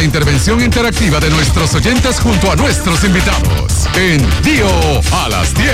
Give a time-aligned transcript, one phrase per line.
[0.00, 3.86] la intervención interactiva de nuestros oyentes junto a nuestros invitados.
[3.94, 4.66] En Dio
[5.12, 5.70] a las 10.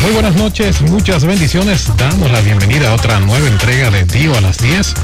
[0.00, 1.94] Muy buenas noches, muchas bendiciones.
[1.98, 4.94] Damos la bienvenida a otra nueva entrega de Dio a las 10.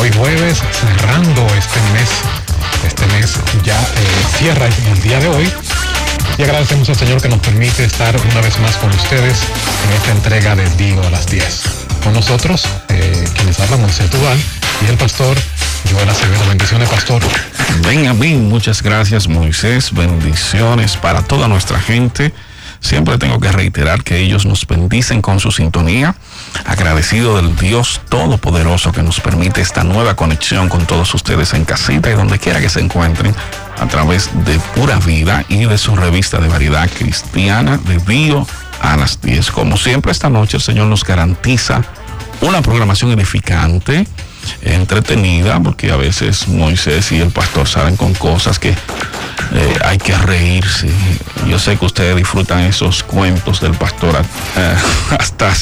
[0.00, 2.10] Hoy jueves, cerrando este mes.
[2.88, 3.86] Este mes ya eh,
[4.36, 5.48] cierra el día de hoy.
[6.38, 9.38] Y agradecemos al Señor que nos permite estar una vez más con ustedes
[9.86, 11.62] en esta entrega de Dio a las 10.
[12.02, 12.66] Con nosotros,
[12.96, 14.38] eh, quienes hablan, Moisés Duval
[14.84, 15.36] y el pastor
[15.90, 16.48] Joel Acevedo.
[16.48, 17.22] Bendiciones, pastor.
[17.86, 19.92] Ven a mí, muchas gracias, Moisés.
[19.92, 22.32] Bendiciones para toda nuestra gente.
[22.80, 26.14] Siempre tengo que reiterar que ellos nos bendicen con su sintonía,
[26.66, 32.10] agradecido del Dios Todopoderoso que nos permite esta nueva conexión con todos ustedes en casita
[32.10, 33.34] y donde quiera que se encuentren
[33.80, 38.46] a través de Pura Vida y de su revista de variedad cristiana de Dio
[38.80, 39.50] a las 10.
[39.50, 41.82] Como siempre, esta noche el Señor nos garantiza
[42.40, 44.06] una programación edificante,
[44.62, 50.16] entretenida, porque a veces Moisés y el pastor salen con cosas que eh, hay que
[50.16, 50.88] reírse.
[51.48, 54.16] Yo sé que ustedes disfrutan esos cuentos del pastor
[54.56, 54.74] eh,
[55.18, 55.52] hasta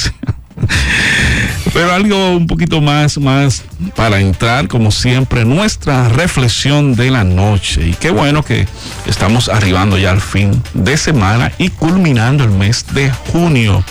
[1.73, 3.65] pero algo un poquito más, más
[3.97, 7.89] para entrar, como siempre, nuestra reflexión de la noche.
[7.89, 8.69] Y qué bueno que
[9.07, 13.83] estamos arribando ya al fin de semana y culminando el mes de junio.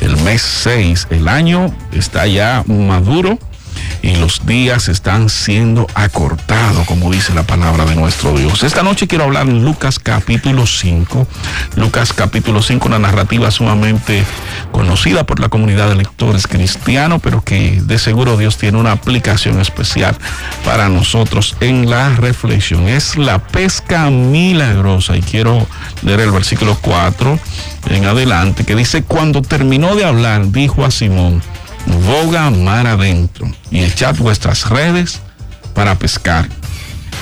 [0.00, 3.38] El mes 6, el año está ya maduro
[4.02, 8.62] y los días están siendo acortados, como dice la palabra de nuestro Dios.
[8.62, 11.26] Esta noche quiero hablar en Lucas capítulo 5.
[11.76, 14.24] Lucas capítulo 5, una narrativa sumamente
[14.76, 19.58] conocida por la comunidad de lectores cristianos, pero que de seguro Dios tiene una aplicación
[19.58, 20.14] especial
[20.66, 22.86] para nosotros en la reflexión.
[22.86, 25.66] Es la pesca milagrosa y quiero
[26.02, 27.38] leer el versículo 4
[27.88, 31.42] en adelante que dice, cuando terminó de hablar, dijo a Simón,
[32.06, 35.22] boga mar adentro y echad vuestras redes
[35.74, 36.50] para pescar.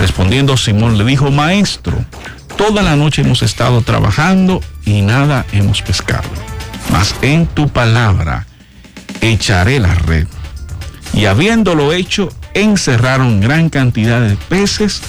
[0.01, 2.05] Respondiendo Simón le dijo, maestro,
[2.57, 6.54] toda la noche hemos estado trabajando y nada hemos pescado.
[6.95, 8.47] Mas en tu palabra
[9.21, 10.29] echaré la red.
[11.13, 15.03] Y habiéndolo hecho, encerraron gran cantidad de peces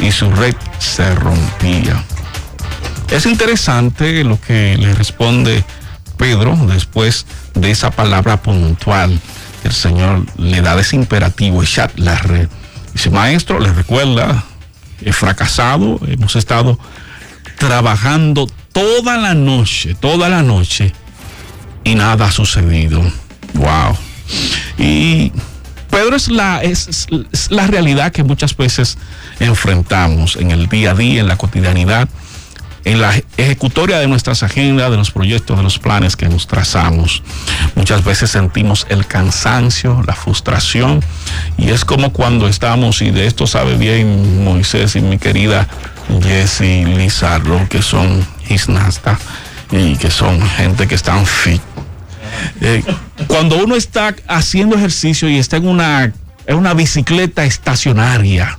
[0.00, 2.02] y su red se rompía.
[3.10, 5.66] Es interesante lo que le responde
[6.16, 9.20] Pedro después de esa palabra puntual
[9.64, 12.48] el Señor le da ese imperativo, echad la red.
[12.94, 14.44] Dice, maestro, le recuerda,
[15.02, 16.78] he fracasado, hemos estado
[17.58, 20.94] trabajando toda la noche, toda la noche,
[21.88, 23.00] y nada ha sucedido.
[23.54, 23.96] Wow.
[24.76, 25.32] Y
[25.90, 27.06] Pedro es la, es,
[27.48, 28.98] la realidad que muchas veces
[29.40, 32.08] enfrentamos en el día a día, en la cotidianidad
[32.84, 37.22] en la ejecutoria de nuestras agendas, de los proyectos, de los planes que nos trazamos.
[37.74, 41.04] Muchas veces sentimos el cansancio, la frustración,
[41.58, 45.68] y es como cuando estamos, y de esto sabe bien Moisés y mi querida
[46.22, 49.18] Jessie Lizardo, que son gisnasta
[49.70, 51.60] y que son gente que están fit.
[52.60, 52.82] Eh,
[53.26, 56.12] cuando uno está haciendo ejercicio y está en una,
[56.46, 58.58] en una bicicleta estacionaria,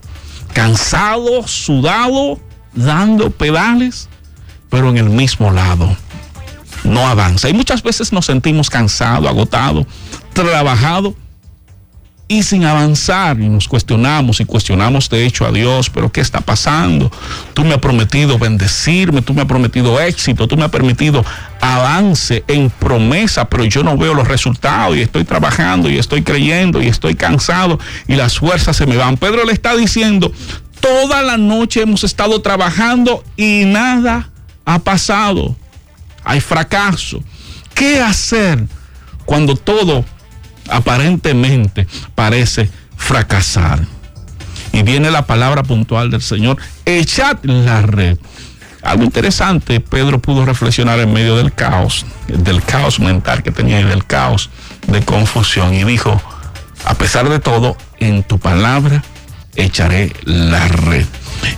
[0.53, 2.39] cansado, sudado,
[2.73, 4.09] dando pedales,
[4.69, 5.95] pero en el mismo lado.
[6.83, 7.49] No avanza.
[7.49, 9.85] Y muchas veces nos sentimos cansados, agotados,
[10.33, 11.13] trabajados
[12.29, 13.37] y sin avanzar.
[13.41, 17.11] Y nos cuestionamos y cuestionamos de hecho a Dios, pero ¿qué está pasando?
[17.53, 21.25] Tú me has prometido bendecirme, tú me has prometido éxito, tú me has permitido
[21.59, 26.81] avance en promesa, pero yo no veo los resultados y estoy trabajando y estoy creyendo
[26.81, 29.17] y estoy cansado y las fuerzas se me van.
[29.17, 30.31] Pedro le está diciendo,
[30.79, 34.29] toda la noche hemos estado trabajando y nada
[34.65, 35.55] ha pasado.
[36.23, 37.23] Hay fracaso.
[37.73, 38.67] ¿Qué hacer
[39.25, 40.05] cuando todo
[40.69, 43.79] aparentemente parece fracasar?
[44.71, 48.17] Y viene la palabra puntual del Señor, echad la red.
[48.81, 53.83] Algo interesante, Pedro pudo reflexionar en medio del caos, del caos mental que tenía y
[53.83, 54.49] del caos
[54.87, 55.73] de confusión.
[55.73, 56.21] Y dijo,
[56.85, 59.03] a pesar de todo, en tu palabra
[59.55, 61.05] echaré la red.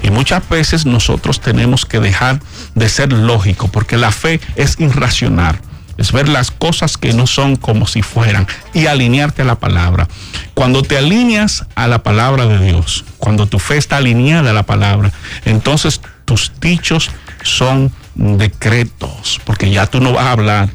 [0.04, 2.40] Y muchas veces nosotros tenemos que dejar
[2.76, 5.60] de ser lógico, porque la fe es irracional.
[6.02, 10.08] Es ver las cosas que no son como si fueran y alinearte a la palabra.
[10.56, 14.64] Cuando te alineas a la palabra de Dios, cuando tu fe está alineada a la
[14.64, 15.12] palabra,
[15.46, 17.12] entonces tus dichos
[17.44, 20.70] son decretos, porque ya tú no vas a hablar,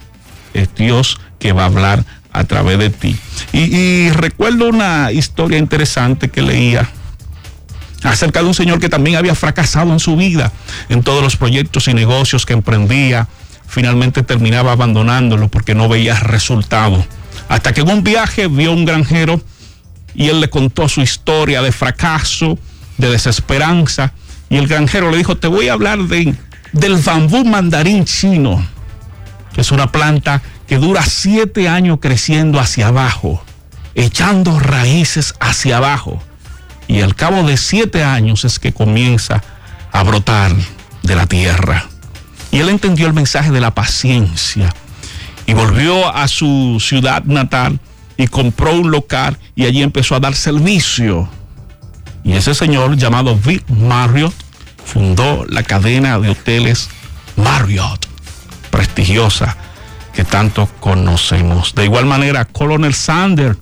[0.55, 3.17] es Dios que va a hablar a través de ti.
[3.52, 6.88] Y, y recuerdo una historia interesante que leía
[8.05, 10.52] acerca de un señor que también había fracasado en su vida,
[10.88, 13.26] en todos los proyectos y negocios que emprendía.
[13.67, 17.05] Finalmente terminaba abandonándolo porque no veía resultado.
[17.49, 19.41] Hasta que en un viaje vio un granjero
[20.15, 22.59] y él le contó su historia de fracaso,
[22.97, 24.13] de desesperanza.
[24.49, 26.35] Y el granjero le dijo, te voy a hablar de,
[26.73, 28.67] del bambú mandarín chino,
[29.55, 33.45] que es una planta que dura siete años creciendo hacia abajo,
[33.95, 36.23] echando raíces hacia abajo.
[36.89, 39.43] Y al cabo de siete años es que comienza
[39.93, 40.53] a brotar
[41.03, 41.87] de la tierra.
[42.51, 44.75] Y él entendió el mensaje de la paciencia
[45.47, 47.79] y volvió a su ciudad natal
[48.17, 51.29] y compró un local y allí empezó a dar servicio.
[52.25, 54.35] Y ese señor llamado Vic Marriott
[54.85, 56.89] fundó la cadena de hoteles
[57.37, 58.07] Marriott,
[58.71, 59.57] prestigiosa,
[60.13, 61.75] que tanto conocemos.
[61.75, 63.59] De igual manera, Colonel Sanders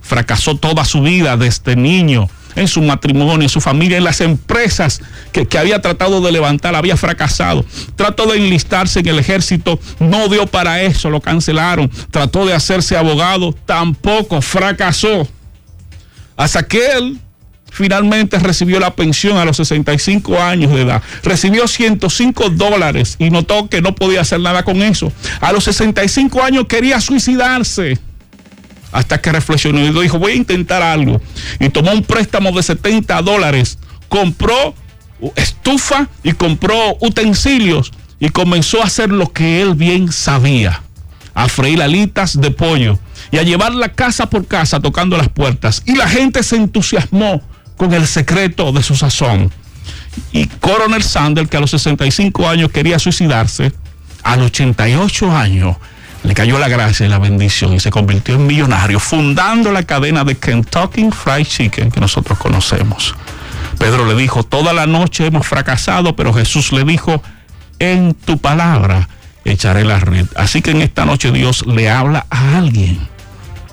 [0.00, 5.00] fracasó toda su vida desde niño en su matrimonio, en su familia, en las empresas
[5.32, 7.64] que, había tratado de levantar, había fracasado.
[7.96, 11.90] Trató de enlistarse en el ejército, no dio para eso, lo cancelaron.
[12.10, 15.28] Trató de hacerse abogado, tampoco fracasó.
[16.36, 17.20] Hasta que él
[17.70, 21.02] finalmente recibió la pensión a los 65 años de edad.
[21.22, 25.12] Recibió 105 dólares y notó que no podía hacer nada con eso.
[25.40, 27.98] A los 65 años quería suicidarse
[28.92, 31.20] hasta que reflexionó y dijo, voy a intentar algo.
[31.58, 33.78] Y tomó un préstamo de 70 dólares,
[34.08, 34.74] compró
[35.36, 40.82] estufa y compró utensilios y comenzó a hacer lo que él bien sabía,
[41.34, 42.98] a freír alitas de pollo
[43.30, 45.82] y a llevarla casa por casa tocando las puertas.
[45.86, 47.42] Y la gente se entusiasmó
[47.76, 49.50] con el secreto de su sazón.
[50.32, 53.72] Y Coronel Sanders, que a los 65 años quería suicidarse,
[54.22, 55.76] a los 88 años
[56.22, 60.24] le cayó la gracia y la bendición y se convirtió en millonario, fundando la cadena
[60.24, 63.14] de Kentucky Fried Chicken que nosotros conocemos.
[63.78, 67.22] Pedro le dijo, toda la noche hemos fracasado, pero Jesús le dijo,
[67.78, 69.08] en tu palabra
[69.44, 70.26] echaré la red.
[70.36, 72.98] Así que en esta noche Dios le habla a alguien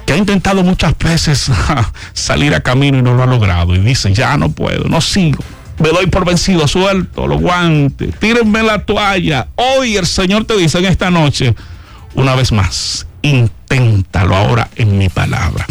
[0.06, 1.52] que ha intentado muchas veces
[2.14, 3.76] salir a camino y no lo ha logrado.
[3.76, 5.44] Y dice, ya no puedo, no sigo.
[5.80, 9.48] Me doy por vencido, suelto los guantes, tírenme la toalla.
[9.56, 11.54] Hoy el Señor te dice en esta noche,
[12.18, 15.66] una vez más, inténtalo ahora en mi palabra.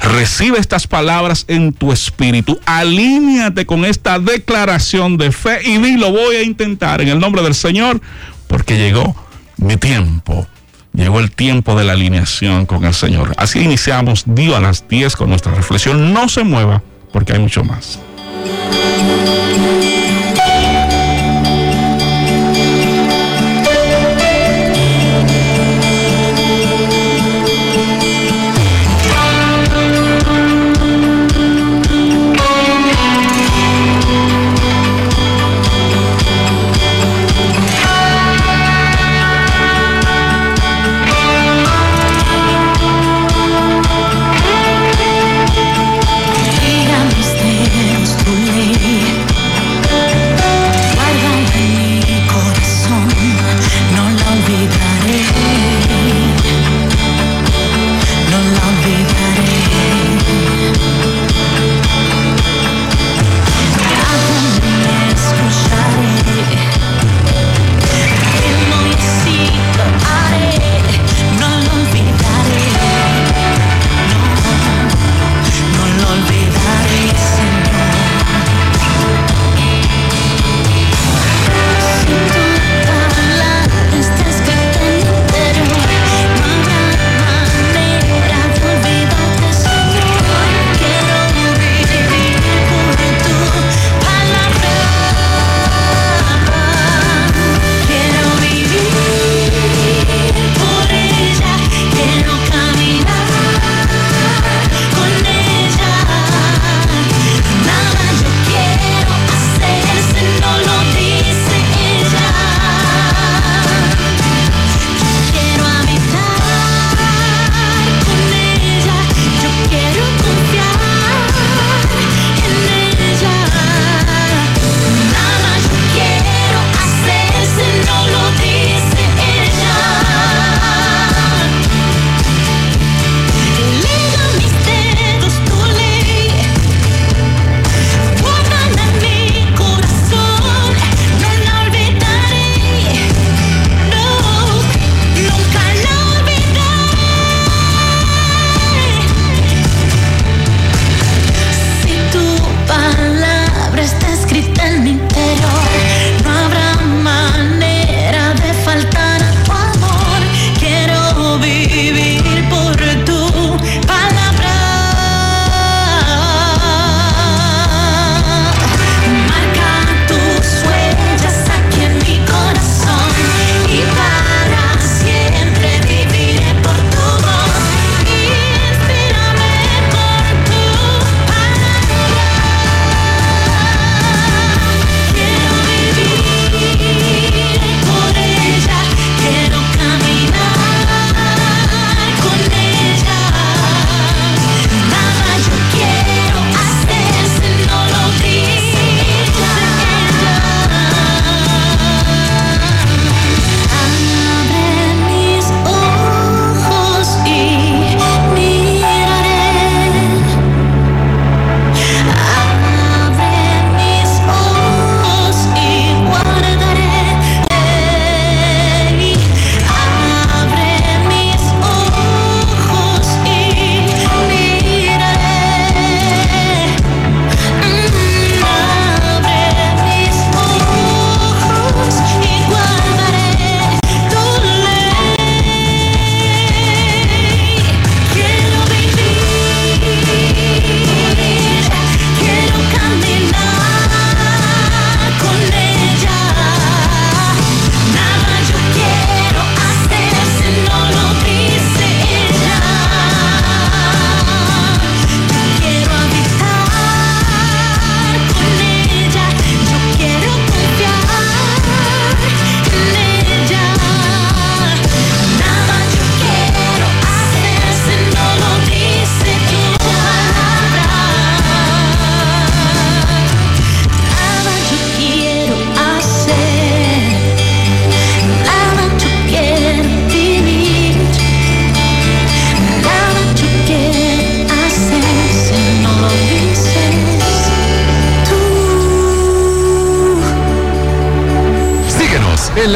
[0.00, 2.58] Recibe estas palabras en tu espíritu.
[2.64, 7.42] Alíñate con esta declaración de fe y di lo voy a intentar en el nombre
[7.42, 8.00] del Señor
[8.48, 9.14] porque llegó
[9.58, 10.46] mi tiempo.
[10.94, 13.34] Llegó el tiempo de la alineación con el Señor.
[13.36, 16.14] Así iniciamos Dios a las 10 con nuestra reflexión.
[16.14, 16.82] No se mueva
[17.12, 18.00] porque hay mucho más.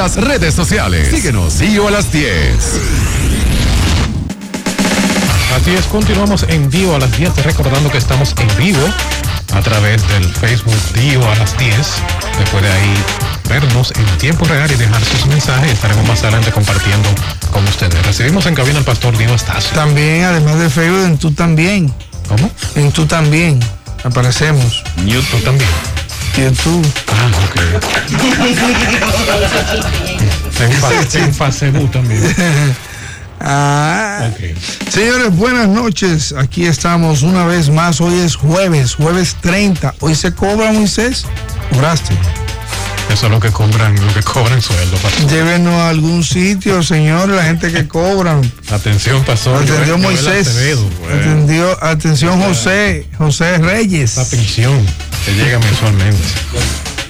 [0.04, 1.08] Las redes sociales.
[1.08, 2.54] Síguenos, Dio a las 10.
[5.56, 8.86] Así es, continuamos en Dio a las 10, recordando que estamos en vivo
[9.54, 11.74] a través del Facebook Dio a las 10.
[12.38, 12.94] Después de ahí
[13.48, 15.72] vernos en tiempo real y dejar sus mensajes.
[15.72, 17.08] Estaremos más adelante compartiendo
[17.50, 18.04] con ustedes.
[18.04, 19.74] Recibimos en cabina al pastor Dio Estacio.
[19.74, 21.90] También, además de Facebook, en tú también.
[22.28, 22.50] ¿Cómo?
[22.74, 23.58] En tú también.
[24.04, 24.84] Aparecemos.
[25.06, 25.93] YouTube también.
[26.36, 26.86] YouTube.
[27.08, 27.56] Ah, ok.
[30.60, 32.22] en, fa- en Facebook también.
[33.46, 34.30] Ah.
[34.32, 34.40] Ok.
[34.90, 36.32] Señores, buenas noches.
[36.38, 38.00] Aquí estamos una vez más.
[38.00, 39.94] Hoy es jueves, jueves 30.
[40.00, 41.26] Hoy se cobra, Moisés.
[41.70, 42.14] Cobraste.
[43.12, 45.28] Eso es lo que cobran, lo que cobran sueldo, pastor.
[45.28, 48.40] Llévenos a algún sitio, señores, la gente que cobran.
[48.70, 49.62] Atención, pastor.
[49.62, 50.48] Atendió Moisés.
[51.02, 51.20] Bueno.
[51.20, 54.16] Atendió, atención José, José Reyes.
[54.16, 54.86] La pensión
[55.24, 56.22] que llega mensualmente.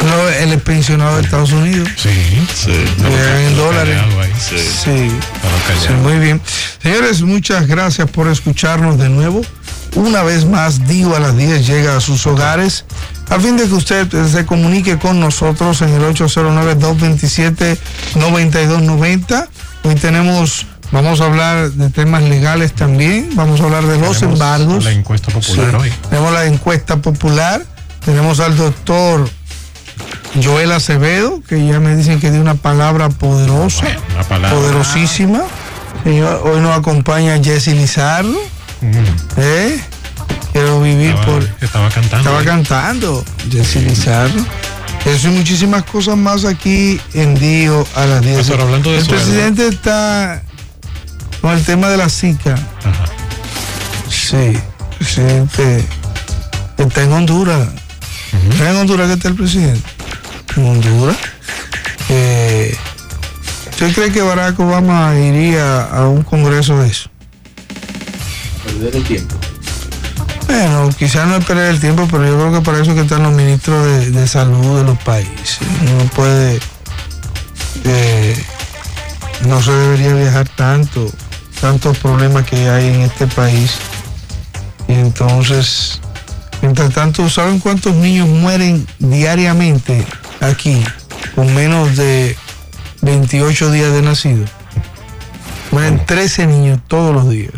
[0.05, 1.89] No, él es pensionado de Estados Unidos.
[1.97, 2.11] Sí.
[2.55, 2.73] Sí.
[2.73, 3.99] en dólares.
[4.85, 5.11] Sí.
[6.03, 6.41] Muy bien.
[6.83, 9.41] Señores, muchas gracias por escucharnos de nuevo.
[9.95, 12.85] Una vez más, Dio a las 10 llega a sus hogares.
[13.31, 16.03] A fin de que usted se comunique con nosotros en el
[18.15, 19.49] 809-227-9290.
[19.85, 23.31] Hoy tenemos, vamos a hablar de temas legales también.
[23.35, 24.85] Vamos a hablar de los Tenemos embargos.
[24.85, 25.77] La encuesta popular Sí.
[25.77, 25.93] hoy.
[26.11, 27.65] Tenemos la encuesta popular.
[28.05, 29.29] Tenemos al doctor
[30.43, 34.51] Joel Acevedo, que ya me dicen que dio una palabra poderosa, Una palabra.
[34.59, 35.43] poderosísima.
[36.03, 38.37] Señor, hoy nos acompaña Jesse Lizardo.
[38.81, 39.81] Mm, ¿eh?
[40.53, 41.43] Quiero vivir estaba, por.
[41.61, 42.17] estaba cantando.
[42.19, 44.45] Estaba cantando Jesse Lizardo.
[45.07, 48.37] Eso y muchísimas cosas más aquí en Dio a las 10.
[48.39, 49.23] Pastor, hablando de el sueldo.
[49.25, 50.43] presidente está
[51.41, 52.55] con el tema de la Zika.
[52.55, 53.05] Ajá.
[54.11, 54.63] Sí, el
[54.99, 55.85] presidente
[56.79, 57.69] está en Honduras.
[58.51, 59.89] ¿Está en Honduras que está el presidente?
[60.57, 61.17] En Honduras.
[62.09, 62.77] Eh,
[63.71, 67.11] ¿Usted cree que Barack Obama iría a un congreso de eso?
[68.65, 69.37] perder el tiempo.
[70.47, 73.23] Bueno, quizás no es perder el tiempo, pero yo creo que para eso que están
[73.23, 75.59] los ministros de, de salud de los países.
[75.83, 76.61] No puede,
[77.85, 78.45] eh,
[79.47, 81.11] no se debería viajar tanto,
[81.61, 83.73] tantos problemas que hay en este país.
[84.87, 86.01] Y entonces,
[86.65, 90.03] mientras tanto, ¿saben cuántos niños mueren diariamente
[90.41, 90.83] aquí
[91.35, 92.39] con menos de
[93.03, 94.47] 28 días de nacido?
[95.71, 97.53] Mueren 13 niños todos los días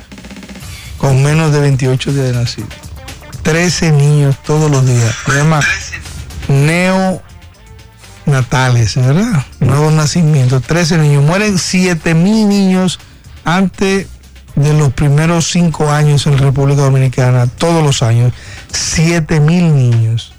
[0.98, 2.66] con menos de 28 días de nacido.
[3.42, 5.14] 13 niños todos los días.
[5.24, 5.60] Se llama
[6.48, 7.22] neonatales,
[8.96, 9.46] ¿verdad?
[9.60, 10.64] Nuevos nacimientos.
[10.64, 11.22] 13 niños.
[11.22, 12.98] Mueren 7 mil niños
[13.44, 14.08] antes
[14.56, 18.32] de los primeros 5 años en República Dominicana, todos los años.
[18.72, 20.32] 7 mil niños.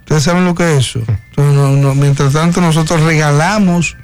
[0.00, 1.00] ¿Ustedes saben lo que es eso?
[1.36, 3.96] No- no- mientras tanto, nosotros regalamos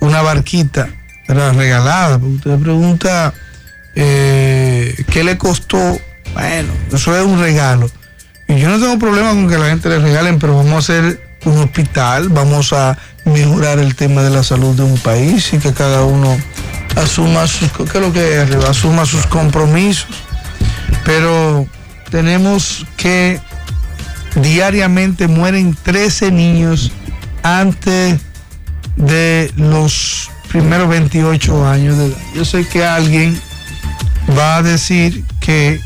[0.00, 0.88] una barquita,
[1.28, 2.16] era regalada.
[2.16, 3.34] Usted pregunta
[3.94, 5.98] eh, qué le costó.
[6.34, 7.90] Bueno, eso es un regalo.
[8.48, 11.20] Y yo no tengo problema con que la gente le regalen, pero vamos a hacer
[11.44, 15.72] un hospital, vamos a mejorar el tema de la salud de un país y que
[15.72, 16.36] cada uno
[16.96, 20.08] asuma sus, ¿qué es lo que asuma sus compromisos.
[21.04, 21.66] Pero
[22.10, 23.40] tenemos que
[24.36, 26.92] diariamente mueren 13 niños
[27.42, 28.20] antes
[28.96, 32.16] de los primeros 28 años de edad.
[32.34, 33.40] Yo sé que alguien
[34.36, 35.80] va a decir que,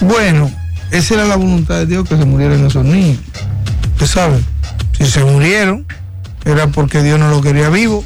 [0.00, 0.50] bueno,
[0.90, 3.18] esa era la voluntad de Dios que se murieran esos niños.
[3.92, 4.40] Usted sabe,
[4.98, 5.86] si se murieron,
[6.44, 8.04] era porque Dios no lo quería vivo.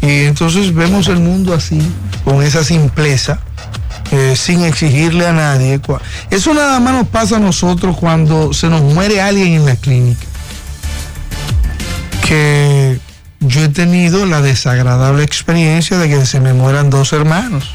[0.00, 1.80] Y entonces vemos el mundo así,
[2.24, 3.40] con esa simpleza,
[4.12, 5.80] eh, sin exigirle a nadie.
[6.30, 10.26] Eso nada más nos pasa a nosotros cuando se nos muere alguien en la clínica.
[12.26, 13.00] Que
[13.40, 17.74] yo he tenido la desagradable experiencia de que se me mueran dos hermanos.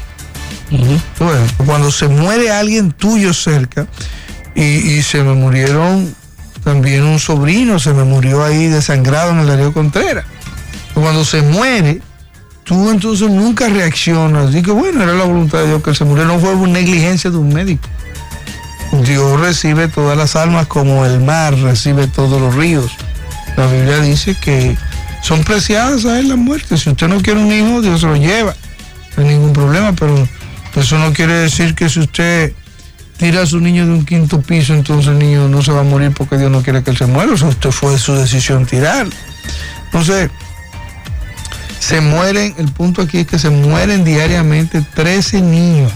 [1.18, 3.88] Bueno, cuando se muere alguien tuyo cerca
[4.54, 6.14] y, y se me murieron
[6.62, 10.24] también un sobrino, se me murió ahí desangrado en el Darío Contreras.
[10.94, 12.00] Cuando se muere,
[12.68, 14.54] tú entonces nunca reaccionas.
[14.54, 17.30] Que bueno, era la voluntad de Dios que él se murió, no fue por negligencia
[17.30, 17.88] de un médico.
[19.04, 22.92] Dios recibe todas las almas como el mar recibe todos los ríos.
[23.56, 24.76] La Biblia dice que
[25.22, 26.80] son preciadas a él las muertes.
[26.80, 28.54] Si usted no quiere un hijo, Dios se lo lleva.
[29.16, 30.28] No hay ningún problema, pero
[30.76, 32.52] eso no quiere decir que si usted
[33.16, 35.84] tira a su niño de un quinto piso, entonces el niño no se va a
[35.84, 37.32] morir porque Dios no quiere que él se muera.
[37.34, 39.06] Eso usted fue su decisión tirar.
[39.86, 40.30] Entonces,
[41.78, 45.92] se mueren, el punto aquí es que se mueren diariamente 13 niños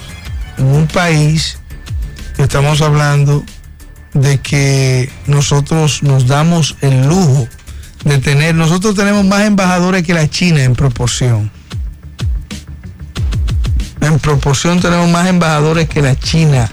[0.58, 1.58] en un país
[2.36, 3.44] que estamos hablando
[4.14, 7.48] de que nosotros nos damos el lujo
[8.04, 11.50] de tener, nosotros tenemos más embajadores que la China en proporción.
[14.00, 16.68] En proporción tenemos más embajadores que la China,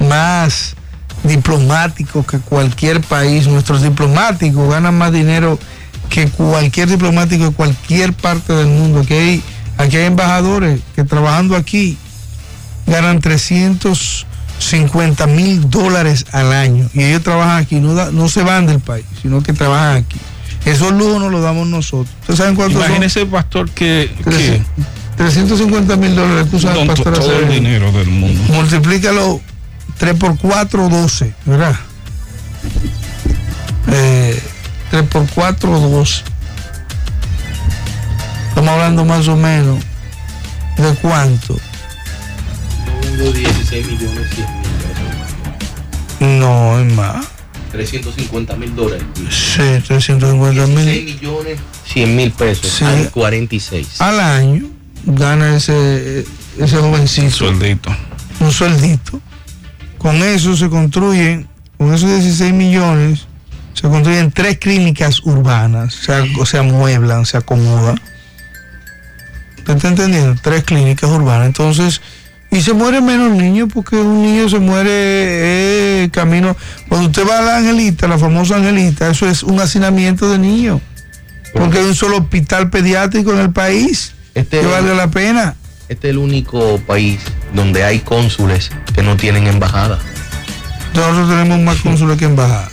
[0.00, 0.74] más
[1.22, 3.46] diplomáticos que cualquier país.
[3.46, 5.58] Nuestros diplomáticos ganan más dinero
[6.10, 9.00] que cualquier diplomático de cualquier parte del mundo.
[9.00, 9.42] Aquí hay,
[9.78, 11.96] aquí hay embajadores que trabajando aquí
[12.86, 16.88] ganan 350 mil dólares al año.
[16.94, 20.18] Y ellos trabajan aquí, no, da- no se van del país, sino que trabajan aquí.
[20.64, 22.08] Esos lujos nos los damos nosotros.
[22.20, 22.86] ¿Ustedes saben cuánto son?
[22.86, 24.60] Imagínese, pastor, que, que
[25.16, 26.48] 350 mil dólares.
[26.50, 28.40] Tú sabes, con to- pastor, todo el dinero del mundo.
[28.52, 29.40] multiplícalo
[29.98, 31.76] 3 por 4, 12, ¿verdad?
[33.92, 34.42] Eh,
[34.90, 36.22] 3 por 4, 12.
[38.48, 39.78] Estamos hablando más o menos
[40.76, 41.54] de cuánto.
[41.56, 44.46] Yo vendo 16 millones 100
[46.20, 46.38] mil.
[46.40, 47.26] No, es más.
[47.72, 49.04] 350 mil dólares.
[49.30, 52.84] Sí, 350 6 mil millones 100 mil pesos Sí.
[52.84, 54.00] al 46.
[54.00, 54.64] al año.
[55.04, 56.26] Gana ese,
[56.58, 57.30] ese jovencito.
[57.30, 57.94] Sueldito.
[58.40, 59.20] un sueldito.
[59.98, 61.46] Con eso se construyen,
[61.78, 63.26] con esos 16 millones,
[63.74, 66.12] se construyen tres clínicas urbanas, se,
[66.46, 68.00] se amueblan, se acomodan.
[69.58, 70.36] ¿Usted está entendiendo?
[70.42, 71.46] Tres clínicas urbanas.
[71.46, 72.00] Entonces,
[72.50, 76.56] y se mueren menos niños porque un niño se muere eh, camino.
[76.88, 80.80] Cuando usted va a la Angelita, la famosa Angelita, eso es un hacinamiento de niños.
[81.52, 85.56] Porque hay un solo hospital pediátrico en el país Este, que valga la pena.
[85.88, 87.20] este es el único país
[87.54, 89.98] donde hay cónsules que no tienen embajada.
[90.94, 92.70] Nosotros tenemos más cónsules que embajadas.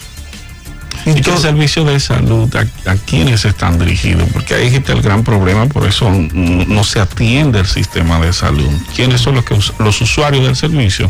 [1.06, 4.28] ¿Y qué servicio de salud a, a quiénes están dirigidos?
[4.34, 8.70] Porque ahí está el gran problema, por eso no se atiende el sistema de salud.
[8.96, 11.10] ¿Quiénes son los, que, los usuarios del servicio?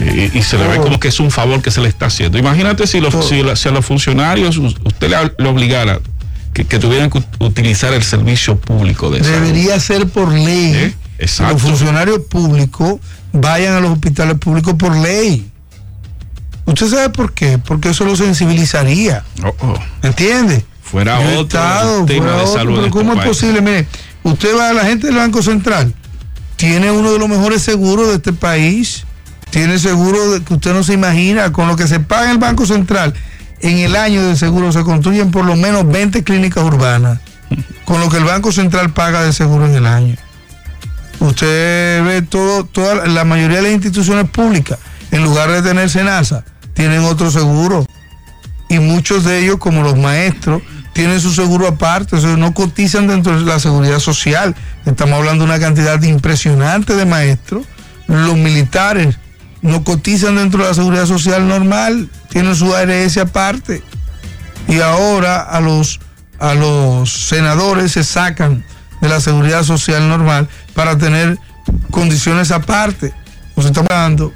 [0.00, 0.82] Eh, y se le ve Oh.
[0.82, 2.36] como que es un favor que se le está haciendo.
[2.36, 3.22] Imagínate si, los, Oh.
[3.22, 6.00] si, la- si a los funcionarios us- usted le, le obligara
[6.52, 9.36] que, que tuvieran que ut- utilizar el servicio público de salud.
[9.38, 10.94] debería ser por ley ¿Eh?
[11.18, 11.54] Exacto.
[11.54, 12.96] los funcionarios públicos
[13.32, 15.50] vayan a los hospitales públicos por ley.
[16.66, 17.58] ¿Usted sabe por qué?
[17.58, 19.24] Porque eso lo sensibilizaría.
[19.44, 19.74] Oh, oh.
[20.02, 20.64] ¿Entiende?
[20.82, 22.74] Fuera Yo otro estado, tema fuera de otro, salud.
[22.74, 23.36] pero en ¿Cómo este es país.
[23.36, 23.60] posible?
[23.60, 23.86] Mire,
[24.22, 25.94] usted va a la gente del Banco Central,
[26.56, 29.04] tiene uno de los mejores seguros de este país,
[29.50, 32.38] tiene seguro de que usted no se imagina, con lo que se paga en el
[32.38, 33.14] Banco Central,
[33.60, 37.18] en el año de seguro se construyen por lo menos 20 clínicas urbanas,
[37.84, 40.16] con lo que el Banco Central paga de seguro en el año.
[41.18, 44.78] Usted ve todo, toda la mayoría de las instituciones públicas,
[45.10, 46.44] en lugar de tener Senasa,
[46.76, 47.86] tienen otro seguro
[48.68, 50.62] y muchos de ellos, como los maestros,
[50.92, 54.54] tienen su seguro aparte, o sea, no cotizan dentro de la seguridad social.
[54.84, 57.66] Estamos hablando de una cantidad impresionante de maestros.
[58.06, 59.16] Los militares
[59.62, 63.82] no cotizan dentro de la seguridad social normal, tienen su ARS aparte.
[64.68, 66.00] Y ahora a los,
[66.38, 68.64] a los senadores se sacan
[69.00, 71.38] de la seguridad social normal para tener
[71.90, 73.12] condiciones aparte.
[73.54, 74.32] Nos estamos hablando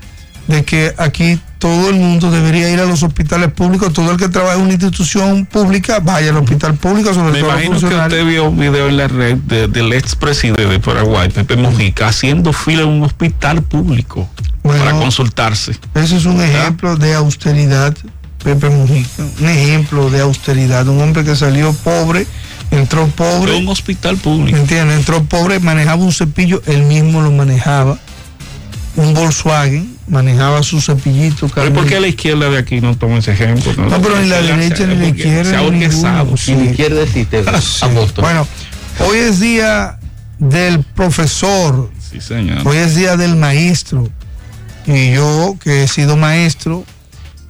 [0.46, 4.28] de que aquí todo el mundo debería ir a los hospitales públicos, todo el que
[4.30, 8.26] trabaja en una institución pública vaya al hospital público, sobre Me todo imagino que usted
[8.26, 12.82] vio un video en la red de- del expresidente de Paraguay, Pepe Mujica, haciendo fila
[12.82, 14.26] en un hospital público
[14.62, 14.82] Bueno.
[14.84, 15.78] para consultarse.
[15.94, 17.94] Ese es un ejemplo de austeridad,
[18.42, 22.26] Pepe Mujica, un ejemplo de austeridad, un hombre que salió pobre,
[22.70, 24.56] entró De pobre, un hospital ¿me público.
[24.56, 24.96] entiendes?
[24.98, 27.98] Entró pobre, manejaba un cepillo, él mismo lo manejaba,
[28.96, 31.48] un Volkswagen, manejaba su cepillito.
[31.48, 31.72] Pero Carmen.
[31.74, 33.72] ¿por qué la izquierda de aquí no toma ese ejemplo?
[33.88, 36.36] No, pero ni la derecha ni la izquierda, Se ha ni orquestado.
[36.36, 36.54] Sí.
[36.54, 37.84] ni izquierda existe, Sí.
[37.84, 38.20] agosto.
[38.22, 38.46] Bueno,
[39.00, 39.98] hoy es día
[40.38, 42.66] del profesor, Sí, señor.
[42.66, 44.08] Hoy es día del maestro.
[44.86, 46.84] Y yo, que he sido maestro,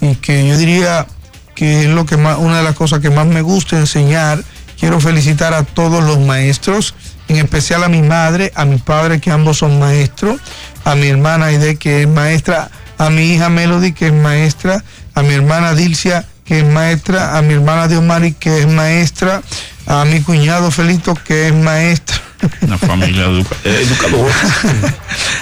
[0.00, 1.06] y que yo diría
[1.54, 4.42] que es lo que más, una de las cosas que más me gusta enseñar,
[4.78, 6.94] quiero felicitar a todos los maestros,
[7.28, 10.40] en especial a mi madre, a mi padre, que ambos son maestros,
[10.84, 14.82] a mi hermana Aide, que es maestra, a mi hija Melody, que es maestra,
[15.14, 19.42] a mi hermana Dilcia, que es maestra, a mi hermana Diomari, que es maestra,
[19.86, 22.18] a mi cuñado Felito, que es maestro.
[22.62, 24.34] Una familia educa- eh, educadora.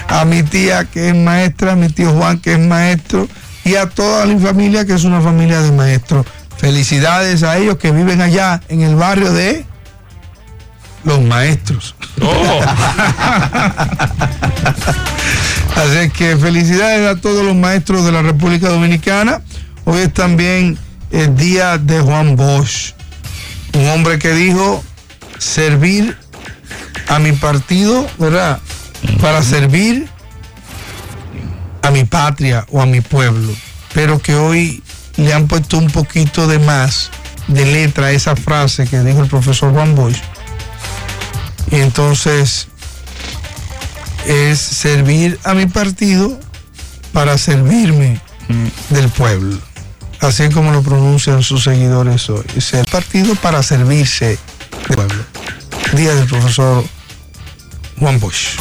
[0.09, 3.29] a mi tía que es maestra, a mi tío Juan que es maestro
[3.65, 6.27] y a toda mi familia que es una familia de maestros.
[6.57, 9.65] Felicidades a ellos que viven allá en el barrio de
[11.09, 11.95] los maestros.
[12.21, 12.61] Oh,
[15.77, 19.41] Así que felicidades a todos los maestros de la República Dominicana.
[19.85, 20.79] Hoy es también
[21.11, 22.93] el día de Juan Bosch,
[23.73, 24.85] un hombre que dijo
[25.39, 26.17] servir
[27.09, 28.61] a mi partido, ¿verdad?
[29.21, 30.09] Para servir
[31.83, 33.53] a mi patria o a mi pueblo,
[33.95, 34.83] pero que hoy
[35.17, 37.11] le han puesto un poquito de más
[37.47, 40.21] de letra esa frase que dijo el profesor Juan Bosch.
[41.71, 42.69] Y entonces
[44.27, 46.39] es servir a mi partido
[47.13, 48.21] para servirme
[48.91, 49.59] del pueblo.
[50.21, 52.45] Así es como lo pronuncian sus seguidores hoy.
[52.57, 54.39] Es el partido para servirse
[54.87, 55.25] del pueblo.
[55.95, 56.85] Día del profesor
[57.99, 58.57] Juan Bosch.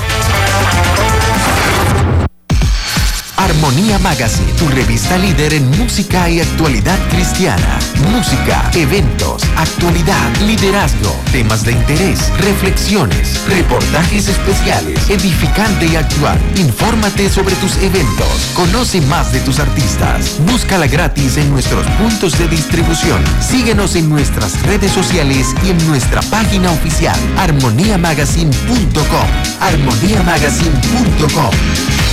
[3.37, 7.79] Armonía Magazine, tu revista líder en música y actualidad cristiana.
[8.11, 16.39] Música, eventos, actualidad, liderazgo, temas de interés, reflexiones, reportajes especiales, edificante y actual.
[16.57, 18.51] Infórmate sobre tus eventos.
[18.55, 20.39] Conoce más de tus artistas.
[20.47, 23.23] Búscala gratis en nuestros puntos de distribución.
[23.39, 29.27] Síguenos en nuestras redes sociales y en nuestra página oficial armoniamagazine.com.
[29.61, 32.06] armoniamagazine.com.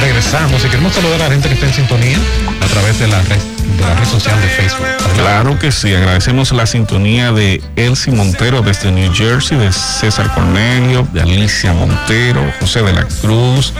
[0.00, 2.18] Regresamos y queremos saludar a la gente que está en sintonía
[2.60, 4.86] a través de la red, de la red social de Facebook.
[5.16, 11.08] Claro que sí, agradecemos la sintonía de Elsie Montero desde New Jersey, de César Cornelio,
[11.12, 13.72] de Alicia Montero, José de la Cruz,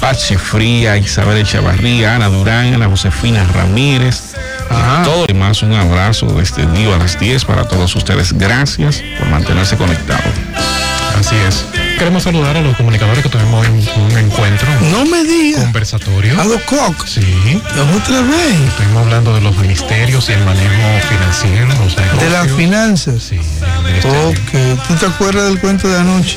[0.00, 4.34] Pachi Fría, Isabel Echavarría, Ana Durán, Ana Josefina Ramírez.
[4.70, 8.32] Y todo y más un abrazo desde Dio a las 10 para todos ustedes.
[8.32, 10.32] Gracias por mantenerse conectados.
[11.18, 11.83] Así es.
[11.98, 15.62] Queremos saludar a los comunicadores que tuvimos hoy un, encuentro No me digas.
[15.64, 16.38] conversatorio.
[16.40, 17.12] A los cox.
[17.12, 17.62] Sí,
[17.96, 18.60] Otra vez.
[18.68, 20.72] estuvimos hablando de los ministerios y el manejo
[21.08, 21.68] financiero.
[22.20, 23.22] De las finanzas.
[23.22, 23.38] Sí.
[23.38, 24.82] Ok.
[24.88, 26.36] ¿Tú te acuerdas del cuento de anoche?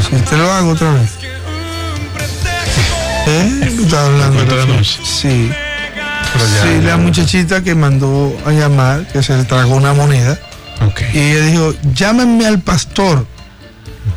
[0.00, 1.10] Sí, te lo hago otra vez.
[3.26, 3.72] ¿Eh?
[3.76, 5.00] ¿Tú estás hablando de anoche?
[5.04, 5.50] Sí.
[5.50, 10.38] Ya- sí, ya- la muchachita que mandó a llamar, que se le tragó una moneda,
[10.86, 11.02] Ok.
[11.12, 13.26] y ella dijo, llámenme al pastor.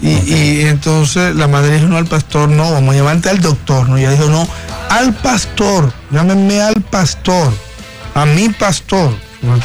[0.01, 3.87] Y, y entonces la madre dijo, no al pastor, no, vamos a llamarte al doctor.
[3.87, 4.47] No, ella dijo, no,
[4.89, 7.53] al pastor, llámenme al pastor,
[8.15, 9.15] a mi pastor.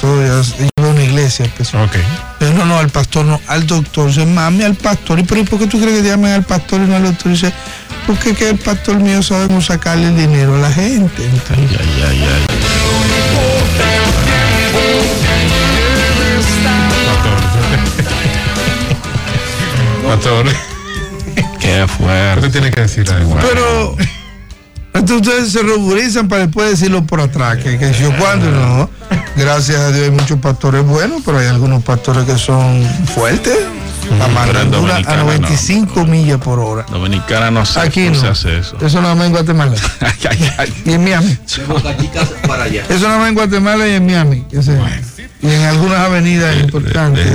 [0.00, 1.82] Todo ella iba a una iglesia, empezó.
[1.82, 1.96] Ok.
[2.40, 4.08] Dice, no, no, al pastor no, al doctor.
[4.08, 5.18] Dice, mami, al pastor.
[5.18, 7.04] ¿Y pero, ¿y por qué tú crees que te llamen al pastor y no al
[7.04, 7.32] doctor?
[7.32, 7.52] Dice,
[8.06, 11.22] porque que el pastor mío sabe cómo sacarle el dinero a la gente.
[11.50, 13.45] Ay, ay, ay, ay.
[20.16, 20.46] Pastor,
[21.34, 22.50] Qué ¿qué fuerte.
[22.50, 23.36] tiene que decir algo?
[23.40, 23.96] Pero
[24.94, 28.90] entonces ustedes se ruborizan para después decirlo por atrás, que, que yo cuando no.
[29.36, 32.82] Gracias a Dios hay muchos pastores buenos, pero hay algunos pastores que son
[33.14, 33.58] fuertes.
[34.18, 36.86] La mandadura a Dominicana 95 millas por hora.
[36.88, 38.14] Dominicana no sé Aquí no.
[38.14, 38.78] se hace eso.
[38.80, 39.74] Eso nada más en Guatemala.
[40.84, 41.36] Y en Miami.
[42.46, 42.84] Para allá.
[42.88, 44.46] Eso nada más en Guatemala y en Miami.
[45.42, 47.26] Y en algunas avenidas importantes.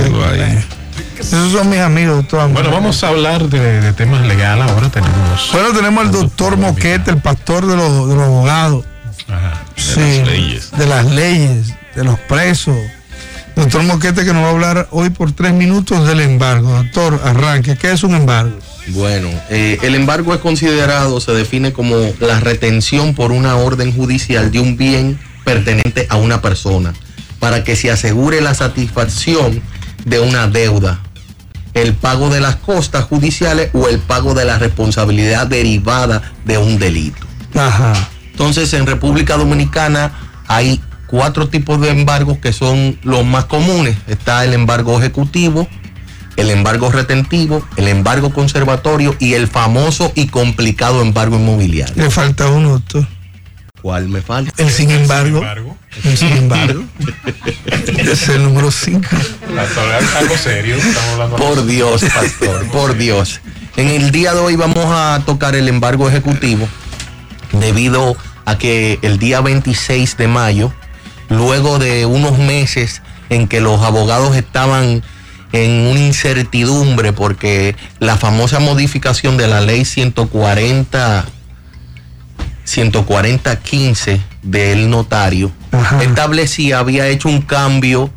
[1.18, 4.70] Esos son mis amigos de todas Bueno, vamos a hablar de, de temas legales.
[4.70, 5.50] Ahora tenemos.
[5.52, 8.84] Bueno, tenemos al doctor Moquete, el pastor de los, de los abogados.
[9.28, 9.62] Ajá.
[9.76, 10.70] Sí, las leyes.
[10.72, 12.76] De las leyes, de los presos.
[13.54, 16.70] Doctor Moquete que nos va a hablar hoy por tres minutos del embargo.
[16.70, 17.76] Doctor, arranque.
[17.76, 18.58] ¿Qué es un embargo?
[18.88, 24.50] Bueno, eh, el embargo es considerado, se define como la retención por una orden judicial
[24.50, 26.92] de un bien pertenente a una persona
[27.38, 29.62] para que se asegure la satisfacción
[30.04, 31.00] de una deuda,
[31.74, 36.78] el pago de las costas judiciales o el pago de la responsabilidad derivada de un
[36.78, 37.26] delito.
[37.54, 37.92] Ajá.
[38.30, 40.12] Entonces, en República Dominicana
[40.48, 43.96] hay cuatro tipos de embargos que son los más comunes.
[44.06, 45.68] Está el embargo ejecutivo,
[46.36, 52.02] el embargo retentivo, el embargo conservatorio y el famoso y complicado embargo inmobiliario.
[52.02, 53.06] Le falta uno, doctor.
[53.82, 54.52] ¿Cuál me falta?
[54.56, 55.42] El sin embargo.
[55.42, 55.74] El
[56.16, 56.84] sin embargo.
[57.86, 59.08] es el número 5.
[60.18, 60.76] algo serio.
[60.76, 63.40] Estamos hablando Por Dios, pastor, por Dios.
[63.76, 66.68] En el día de hoy vamos a tocar el embargo ejecutivo
[67.52, 70.72] debido a que el día 26 de mayo,
[71.28, 75.02] luego de unos meses en que los abogados estaban
[75.52, 81.26] en una incertidumbre porque la famosa modificación de la ley 140
[82.72, 86.02] 140-15 del notario Ajá.
[86.02, 88.10] establecía, había hecho un cambio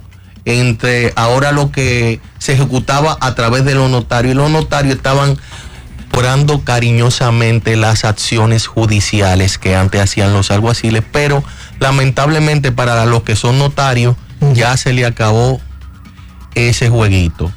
[0.46, 5.38] entre ahora lo que se ejecutaba a través de los notarios y los notarios estaban
[6.14, 11.44] orando cariñosamente las acciones judiciales que antes hacían los alguaciles, pero
[11.80, 14.16] lamentablemente para los que son notarios
[14.54, 15.60] ya se le acabó
[16.54, 17.52] ese jueguito.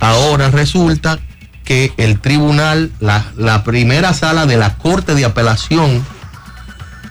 [0.00, 1.18] Ahora resulta
[1.66, 6.06] que el tribunal, la, la primera sala de la Corte de Apelación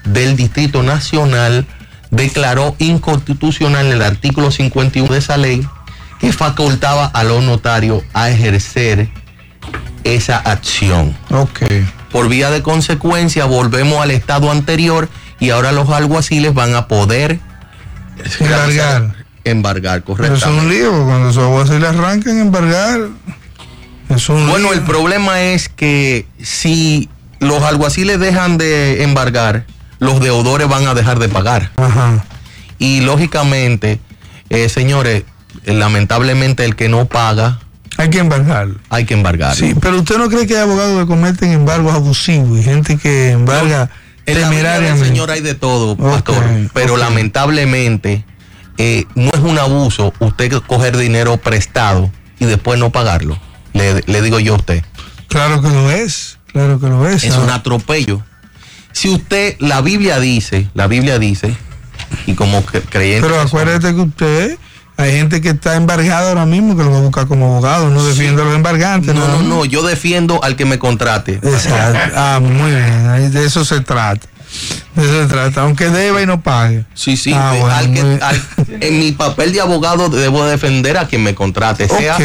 [0.06, 1.68] del Distrito Nacional
[2.10, 5.68] declaró inconstitucional el artículo 51 de esa ley
[6.20, 9.10] que facultaba a los notarios a ejercer
[10.06, 11.15] esa acción.
[11.30, 11.63] Ok.
[12.12, 17.41] Por vía de consecuencia, volvemos al estado anterior y ahora los alguaciles van a poder
[19.44, 23.02] embargar, Pero eso es un lío, cuando se le arrancan, embargar.
[24.10, 29.65] Bueno, el problema es que si los alguaciles dejan de embargar,
[30.00, 31.72] los deudores van a dejar de pagar.
[31.78, 32.24] Ajá.
[32.78, 34.00] Y lógicamente,
[34.50, 35.24] eh, señores,
[35.65, 37.60] lamentablemente el que no paga,
[37.98, 38.80] Hay que embargarlo.
[38.89, 39.56] hay que embargar.
[39.56, 43.32] Sí, pero usted no cree que hay abogados que cometen embargos abusivos y gente que
[43.32, 43.89] embarga
[44.26, 45.08] En la vida del temerariamente.
[45.08, 46.44] Señor hay de todo, pastor.
[46.74, 48.26] Pero lamentablemente
[48.78, 53.38] eh, no es un abuso usted coger dinero prestado y después no pagarlo.
[53.76, 54.84] Le, le digo yo a usted.
[55.28, 57.24] Claro que lo es, claro que lo es.
[57.24, 58.22] Es Ah, un atropello.
[58.94, 61.56] Si usted, la Biblia dice, la Biblia dice,
[62.26, 63.28] y como cre- creyente.
[63.28, 64.58] Pero acuérdate que usted,
[64.96, 68.06] hay gente que está embargada ahora mismo que lo va a buscar como abogado, no
[68.06, 69.14] defiende a los embargantes.
[69.14, 69.44] No, no, más.
[69.46, 71.34] no, yo defiendo al que me contrate.
[71.44, 72.00] Exacto.
[72.16, 74.26] Ah, muy bien, de eso se trata.
[74.96, 76.86] De eso se trata, aunque deba y no pague.
[76.94, 77.34] Sí, sí.
[77.34, 78.41] Ah, bueno, al que- muy- al-
[78.82, 82.18] en mi papel de abogado debo defender a quien me contrate, sea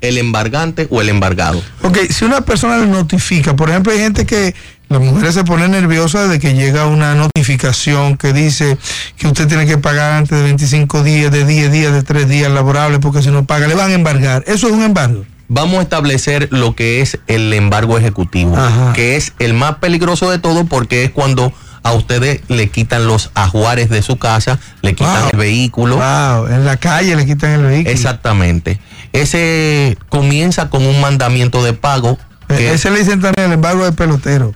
[0.00, 1.62] el embargante o el embargado.
[1.82, 4.54] Ok, si una persona le notifica, por ejemplo, hay gente que
[4.88, 8.76] las mujeres se ponen nerviosas de que llega una notificación que dice
[9.16, 12.50] que usted tiene que pagar antes de 25 días, de 10 días, de 3 días
[12.50, 14.42] laborables, porque si no paga, le van a embargar.
[14.46, 15.24] Eso es un embargo.
[15.48, 18.92] Vamos a establecer lo que es el embargo ejecutivo, Ajá.
[18.94, 21.52] que es el más peligroso de todo porque es cuando
[21.86, 25.30] a ustedes le quitan los ajuares de su casa, le quitan Wow.
[25.32, 25.96] el vehículo.
[25.96, 27.90] Wow, en la calle le quitan el vehículo.
[27.90, 28.80] Exactamente.
[29.12, 32.18] Ese comienza con un mandamiento de pago.
[32.48, 34.52] Que- Ese le dicen también el embargo de pelotero.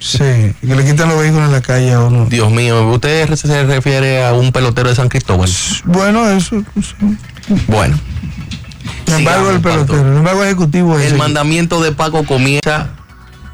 [0.00, 2.26] Sí, que le quitan los vehículos en la calle a uno.
[2.26, 5.50] Dios mío, ¿usted se refiere a un pelotero de San Cristóbal?
[5.84, 6.62] Bueno, eso.
[6.80, 7.16] sí.
[7.66, 7.98] Bueno.
[9.06, 11.16] El embargo del pelotero, el embargo ejecutivo El ese.
[11.16, 12.90] mandamiento de pago comienza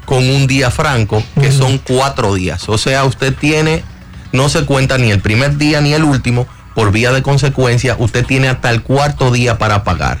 [0.05, 2.69] con un día franco, que son cuatro días.
[2.69, 3.83] O sea, usted tiene,
[4.31, 8.25] no se cuenta ni el primer día ni el último, por vía de consecuencia, usted
[8.25, 10.19] tiene hasta el cuarto día para pagar.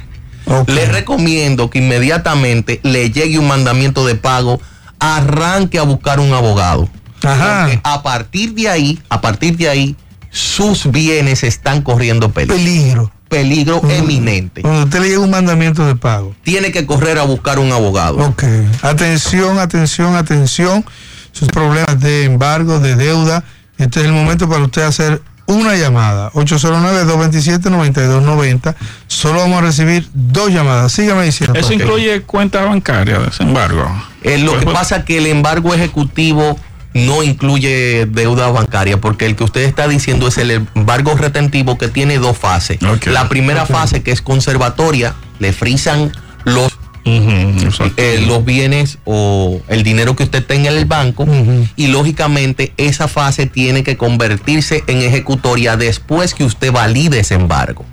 [0.67, 4.61] Le recomiendo que inmediatamente le llegue un mandamiento de pago,
[4.99, 6.87] arranque a buscar un abogado.
[7.23, 7.69] Ajá.
[7.83, 9.95] A partir de ahí, a partir de ahí,
[10.29, 12.55] sus bienes están corriendo peligro.
[12.55, 13.11] Peligro.
[13.29, 14.61] Peligro eminente.
[14.61, 16.35] Cuando usted le llega un mandamiento de pago.
[16.43, 18.17] Tiene que correr a buscar un abogado.
[18.17, 18.43] Ok.
[18.81, 20.85] Atención, atención, atención.
[21.31, 23.43] Sus problemas de embargo, de deuda.
[23.77, 26.31] Este es el momento para usted hacer una llamada.
[26.31, 28.75] 809-227-9290.
[29.07, 30.91] Solo vamos a recibir dos llamadas.
[30.91, 31.59] Sígame diciendo.
[31.59, 33.85] Eso incluye cuenta bancaria, desembargo.
[34.23, 36.57] Eh, lo que Pues, pasa es que el embargo ejecutivo
[36.95, 41.89] no incluye deuda bancaria, porque el que usted está diciendo es el embargo retentivo que
[41.89, 42.79] tiene dos fases.
[43.05, 46.13] La primera fase, que es conservatoria, le frisan
[46.45, 46.71] los,
[47.03, 51.27] eh, los bienes o el dinero que usted tenga en el banco,
[51.75, 57.85] y lógicamente esa fase tiene que convertirse en ejecutoria después que usted valide ese embargo.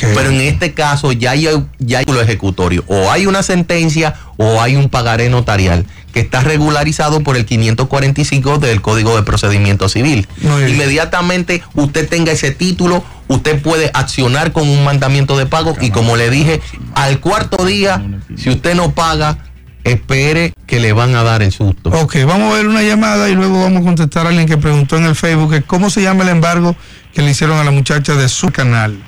[0.00, 1.46] Pero en este caso ya hay,
[1.78, 2.84] ya hay lo ejecutorio.
[2.88, 8.58] O hay una sentencia o hay un pagaré notarial que está regularizado por el 545
[8.58, 10.26] del Código de Procedimiento Civil.
[10.42, 16.16] Inmediatamente usted tenga ese título, usted puede accionar con un mandamiento de pago y como
[16.16, 16.60] le dije,
[16.94, 18.02] al cuarto día,
[18.36, 19.38] si usted no paga,
[19.84, 21.90] espere que le van a dar el susto.
[21.90, 24.96] Ok, vamos a ver una llamada y luego vamos a contestar a alguien que preguntó
[24.96, 26.76] en el Facebook que cómo se llama el embargo
[27.14, 28.98] que le hicieron a la muchacha de su canal.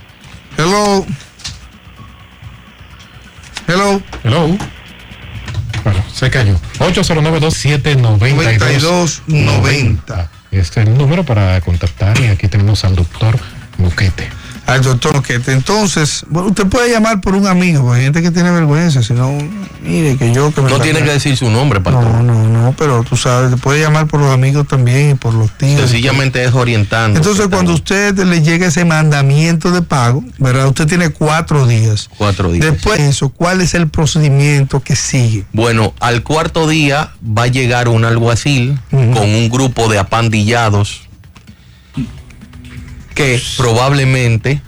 [0.57, 1.07] Hello.
[3.67, 4.03] Hello.
[4.25, 4.59] Hello.
[5.85, 6.59] Bueno, se cayó.
[6.79, 9.23] 809-2792.
[9.27, 10.31] 9290.
[10.51, 13.39] Este es el número para contactar y aquí tenemos al doctor
[13.79, 14.29] Buquete.
[14.67, 15.53] Al doctor Oquete.
[15.53, 19.15] Entonces, bueno, usted puede llamar por un amigo, porque hay gente que tiene vergüenza, si
[19.15, 19.37] no,
[19.83, 22.05] mire que yo que me No tiene que decir su nombre, pastor.
[22.05, 25.51] No, no, no, pero tú sabes, puede llamar por los amigos también y por los
[25.59, 25.81] tíos.
[25.81, 27.19] Sencillamente es orientando.
[27.19, 30.69] Entonces, cuando usted le llegue ese mandamiento de pago, ¿verdad?
[30.69, 32.09] Usted tiene cuatro días.
[32.17, 32.65] Cuatro días.
[32.65, 35.45] Después de eso, ¿cuál es el procedimiento que sigue?
[35.53, 41.10] Bueno, al cuarto día va a llegar un alguacil con un grupo de apandillados
[43.21, 44.63] que probablemente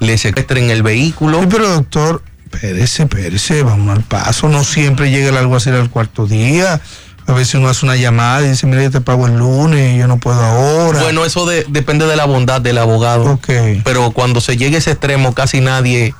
[0.00, 1.40] le secuestren el vehículo.
[1.40, 4.48] Sí, pero doctor, espérese, espérese, vamos al paso.
[4.48, 6.80] No siempre llega el alguacil al cuarto día.
[7.28, 10.06] A veces uno hace una llamada y dice, mira, yo te pago el lunes, yo
[10.06, 11.00] no puedo ahora.
[11.02, 13.32] Bueno, eso de- depende de la bondad del abogado.
[13.32, 13.48] ok.
[13.84, 16.14] Pero cuando se llegue a ese extremo, casi nadie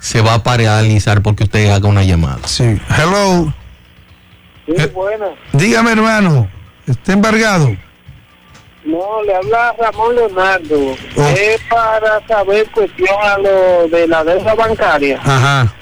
[0.00, 2.38] se va a paralizar porque usted haga una llamada.
[2.46, 2.64] Sí.
[2.88, 3.52] Hello.
[4.66, 4.86] Sí, Eh.
[4.94, 5.26] buena.
[5.52, 6.48] Dígame, hermano,
[6.86, 7.76] ¿está embargado?
[8.86, 10.96] No, le habla Ramón Leonardo.
[11.16, 11.22] Oh.
[11.36, 15.20] Es para saber cuestión a lo de la deuda bancaria.
[15.22, 15.72] Ajá.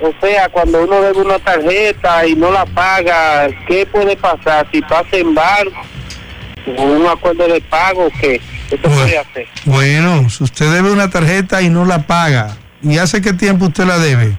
[0.00, 4.66] O sea, cuando uno debe una tarjeta y no la paga, ¿qué puede pasar?
[4.72, 5.72] Si pasa embargo
[6.76, 8.40] o un acuerdo de pago, ¿qué?
[8.68, 9.46] ¿Qué se puede hacer?
[9.64, 13.84] Bueno, si usted debe una tarjeta y no la paga, ¿y hace qué tiempo usted
[13.84, 14.36] la debe?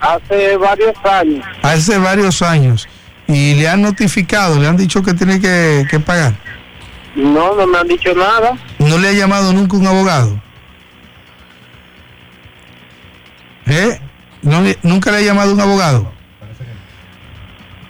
[0.00, 1.44] Hace varios años.
[1.62, 2.88] Hace varios años.
[3.28, 6.34] ¿Y le han notificado, le han dicho que tiene que, que pagar?
[7.16, 8.56] No, no me han dicho nada.
[8.78, 10.40] ¿No le ha llamado nunca un abogado?
[13.66, 13.98] ¿Eh?
[14.42, 16.12] ¿No le- ¿Nunca le ha llamado un abogado?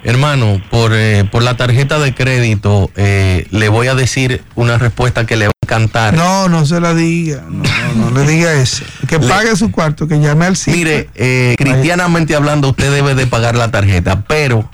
[0.03, 5.25] Hermano, por, eh, por la tarjeta de crédito, eh, le voy a decir una respuesta
[5.25, 6.13] que le va a encantar.
[6.13, 7.43] No, no se la diga.
[7.49, 7.63] No,
[7.95, 8.85] no, no le diga eso.
[9.09, 10.77] Que Le- pague su cuarto, que llame al sitio.
[10.77, 14.69] Mire, eh, cristianamente hablando, usted debe de pagar la tarjeta, pero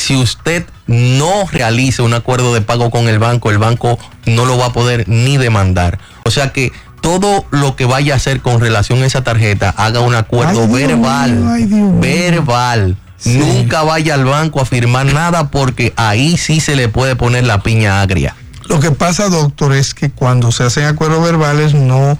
[0.00, 4.56] si usted no realiza un acuerdo de pago con el banco, el banco no lo
[4.56, 5.98] va a poder ni demandar.
[6.24, 10.00] O sea que todo lo que vaya a hacer con relación a esa tarjeta, haga
[10.00, 12.96] un acuerdo Ay, verbal, ay, Dios verbal.
[13.18, 13.36] Sí.
[13.36, 17.62] Nunca vaya al banco a firmar nada porque ahí sí se le puede poner la
[17.62, 18.34] piña agria.
[18.68, 22.18] Lo que pasa, doctor, es que cuando se hacen acuerdos verbales no,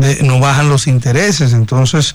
[0.00, 1.52] de- no bajan los intereses.
[1.52, 2.14] Entonces,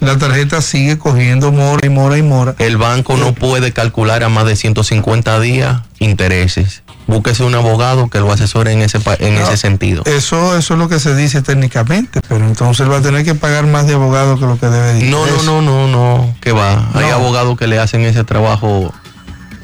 [0.00, 2.54] la tarjeta sigue cogiendo mora y mora y mora.
[2.58, 6.82] El banco no puede calcular a más de 150 días intereses.
[7.06, 10.02] Búsquese un abogado que lo asesore en ese, en No, ese sentido.
[10.06, 13.34] Eso, eso es lo que se dice técnicamente, pero entonces él va a tener que
[13.34, 16.52] pagar más de abogado que lo que debe de No, no, no, no, no, que
[16.52, 16.88] va.
[16.94, 18.90] Hay abogados que le hacen ese trabajo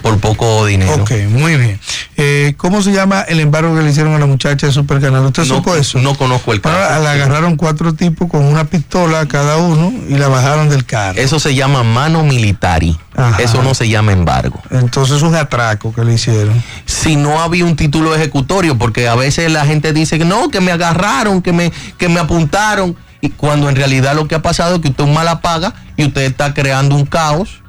[0.03, 0.95] por poco dinero.
[1.03, 1.79] Ok, muy bien.
[2.17, 5.25] Eh, ¿Cómo se llama el embargo que le hicieron a la muchacha de Supercanal?
[5.25, 5.99] ¿Usted No, supo eso?
[5.99, 7.03] no conozco el Ahora, caso.
[7.03, 11.19] la agarraron cuatro tipos con una pistola cada uno y la bajaron del carro.
[11.19, 12.99] Eso se llama mano militari.
[13.17, 13.43] Ajá.
[13.43, 14.61] Eso no se llama embargo.
[14.71, 16.63] Entonces un atraco que le hicieron.
[16.87, 20.61] Si no había un título ejecutorio, porque a veces la gente dice que no, que
[20.61, 24.77] me agarraron, que me, que me apuntaron, y cuando en realidad lo que ha pasado
[24.77, 27.61] es que usted mala paga y usted está creando un caos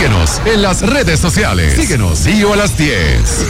[0.00, 1.74] Síguenos en las redes sociales.
[1.74, 3.46] Síguenos, Dio a las 10.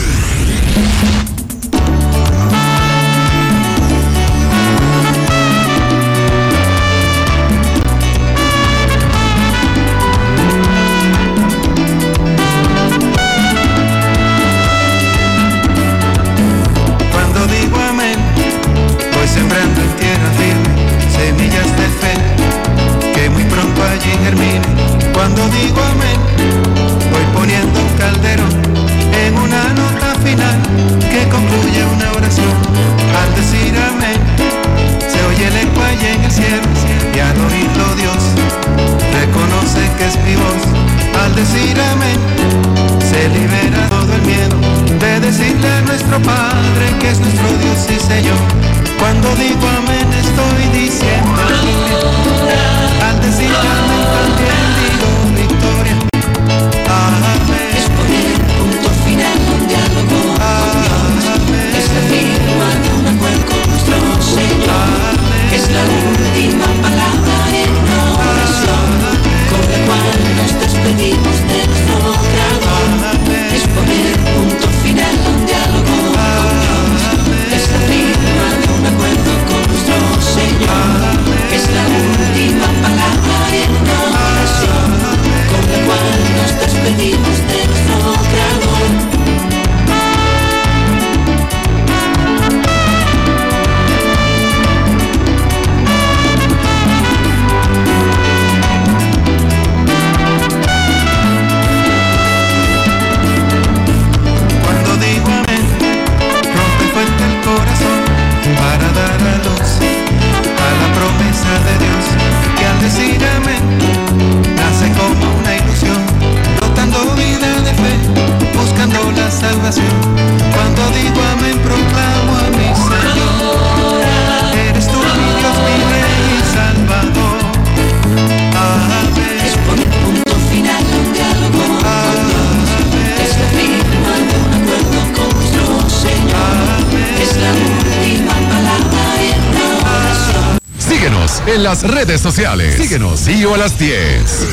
[141.71, 142.75] Las redes sociales.
[142.75, 144.47] Síguenos, Dio a las 10.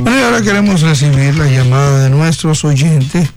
[0.00, 3.28] Bueno, y ahora queremos recibir la llamada de nuestros oyentes,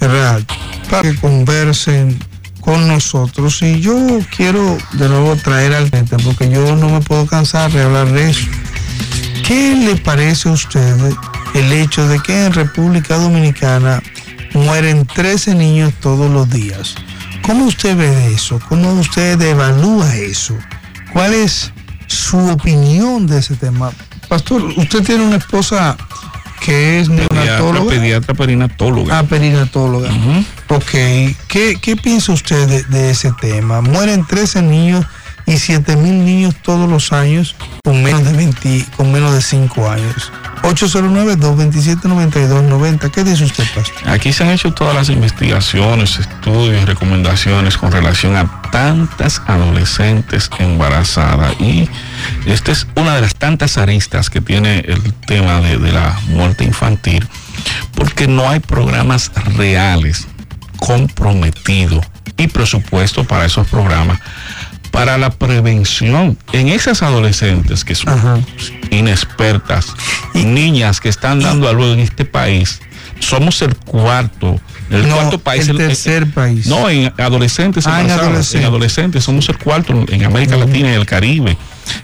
[0.00, 0.42] ¿verdad?
[0.90, 2.18] Para que conversen
[2.58, 3.62] con nosotros.
[3.62, 3.94] Y yo
[4.36, 8.30] quiero de nuevo traer al frente, porque yo no me puedo cansar de hablar de
[8.30, 8.48] eso.
[9.46, 10.96] ¿Qué le parece a usted
[11.54, 14.02] el hecho de que en República Dominicana
[14.52, 16.96] mueren 13 niños todos los días?
[17.46, 18.58] ¿Cómo usted ve eso?
[18.68, 20.56] ¿Cómo usted evalúa eso?
[21.12, 21.72] ¿Cuál es
[22.06, 23.92] su opinión de ese tema?
[24.28, 25.96] Pastor, usted tiene una esposa
[26.60, 27.90] que es neonatóloga.
[27.90, 29.18] pediatra perinatóloga.
[29.18, 30.08] Ah, perinatóloga.
[30.10, 30.44] Ujú.
[30.74, 30.90] Ok,
[31.48, 33.82] ¿Qué, qué piensa usted de, de ese tema?
[33.82, 35.04] Mueren 13 niños
[35.46, 39.90] y 7 mil niños todos los años con menos de 20, con menos de 5
[39.90, 40.32] años.
[40.62, 43.10] 809-227-9290.
[43.10, 44.08] ¿Qué dice usted, pastor?
[44.08, 51.60] Aquí se han hecho todas las investigaciones, estudios, recomendaciones con relación a tantas adolescentes embarazadas
[51.60, 51.90] y
[52.46, 56.64] esta es una de las tantas aristas que tiene el tema de, de la muerte
[56.64, 57.28] infantil
[57.94, 60.26] porque no hay programas reales
[60.78, 64.18] comprometidos y presupuesto para esos programas
[64.94, 68.38] para la prevención en esas adolescentes que son Ajá.
[68.90, 69.86] inexpertas,
[70.34, 72.80] niñas que están dando a luz en este país.
[73.18, 75.66] Somos el cuarto, el No, cuarto país.
[75.68, 76.66] el tercer país.
[76.68, 78.54] No, en adolescentes, Ah, en adolescentes.
[78.54, 81.56] en adolescentes, somos el cuarto en América Latina y el Caribe.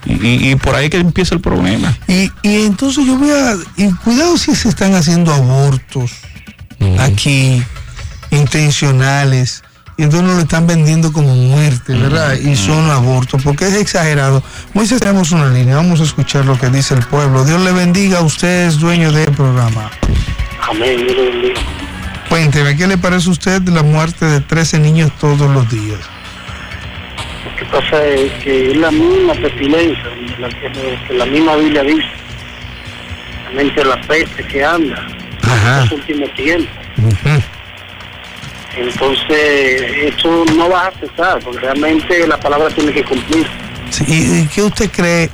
[0.04, 1.96] Y, y- y por ahí que empieza el problema.
[2.08, 3.54] Y, y entonces yo voy a...
[3.76, 6.10] Y cuidado si se están haciendo abortos
[6.98, 7.62] aquí,
[8.32, 9.62] intencionales.
[10.00, 12.32] Y entonces nos lo están vendiendo como muerte, ¿verdad?
[12.32, 14.42] Y son abortos, porque es exagerado.
[14.72, 17.44] Moisés, tenemos una línea, vamos a escuchar lo que dice el pueblo.
[17.44, 19.90] Dios le bendiga, usted es dueño del programa.
[20.70, 21.04] Amén.
[21.04, 21.60] Dios le bendiga.
[22.30, 26.00] Cuénteme, ¿qué le parece a usted la muerte de 13 niños todos los días?
[27.44, 30.04] Lo que pasa es que es la misma pestilencia,
[30.38, 32.08] la que, la misma Biblia dice.
[33.44, 35.06] Realmente la peste que anda
[35.42, 35.80] en Ajá.
[35.82, 36.74] los últimos tiempos.
[36.96, 37.59] Ujú.
[38.76, 39.82] Entonces,
[40.14, 43.46] eso no va a cesar, porque realmente la palabra tiene que cumplir.
[43.90, 45.30] Sí, ¿Y, qué usted cree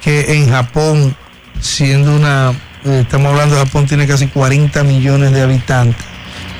[0.00, 1.14] que en Japón,
[1.60, 2.52] siendo una,
[2.84, 6.04] eh, estamos hablando de Japón, tiene casi 40 millones de habitantes,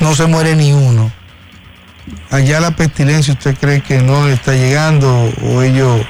[0.01, 1.11] no se muere ni uno?
[2.31, 6.01] Allá la pestilencia, ¿usted cree que no está llegando o ellos...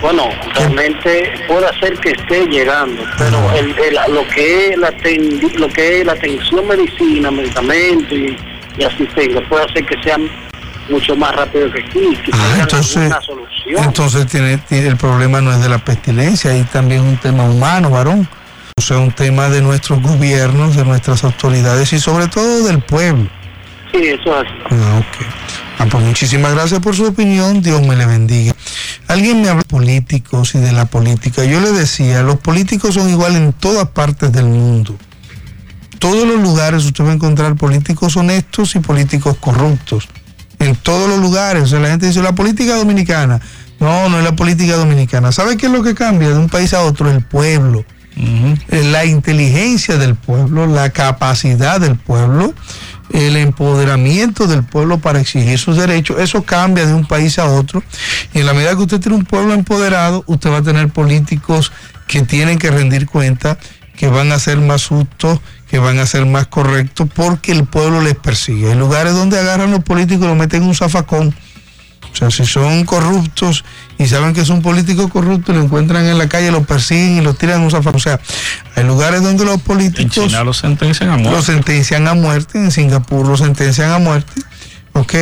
[0.00, 0.24] Bueno,
[0.56, 5.68] realmente puede ser que esté llegando, pero el, el- lo que es la atendi- lo
[5.68, 8.36] que es la atención medicina, medicamentos y,
[8.78, 10.16] y asistencia puede hacer que sea
[10.90, 13.84] mucho más rápido que aquí, que Ah, entonces, solución.
[13.84, 17.90] entonces tiene, tiene- el problema no es de la pestilencia, hay también un tema humano,
[17.90, 18.28] varón.
[18.76, 23.28] O sea, un tema de nuestros gobiernos, de nuestras autoridades y sobre todo del pueblo.
[23.92, 24.58] sí, eso es así.
[24.70, 25.26] Ah, ok.
[25.78, 27.60] Ah, pues muchísimas gracias por su opinión.
[27.62, 28.54] Dios me le bendiga.
[29.08, 31.44] Alguien me habló de políticos y de la política.
[31.44, 34.96] Yo le decía, los políticos son igual en todas partes del mundo.
[36.02, 40.08] Todos los lugares usted va a encontrar políticos honestos y políticos corruptos.
[40.58, 41.62] En todos los lugares.
[41.62, 43.40] O sea, la gente dice, la política dominicana.
[43.78, 45.30] No, no es la política dominicana.
[45.30, 47.08] ¿Sabe qué es lo que cambia de un país a otro?
[47.08, 47.84] El pueblo
[48.16, 52.52] eh, la inteligencia del pueblo, la capacidad del pueblo,
[53.10, 57.82] el empoderamiento del pueblo para exigir sus derechos, eso cambia de un país a otro.
[58.34, 61.72] Y en la medida que usted tiene un pueblo empoderado, usted va a tener políticos
[62.06, 63.58] que tienen que rendir cuenta,
[63.96, 65.40] que van a ser más justos,
[65.72, 68.68] que van a ser más correctos, porque el pueblo les persigue.
[68.68, 71.34] Hay lugares donde agarran los políticos y los meten en un zafacón.
[72.12, 73.64] O sea, si son corruptos
[73.96, 77.20] y saben que es un político corrupto, lo encuentran en la calle, lo persiguen y
[77.22, 77.96] lo tiran en un zafacón.
[77.96, 78.20] O sea,
[78.76, 81.42] hay lugares donde los En políticos China lo sentencian a lo muerte.
[81.46, 84.42] sentencian a muerte, en Singapur lo sentencian a muerte,
[84.92, 85.14] ok,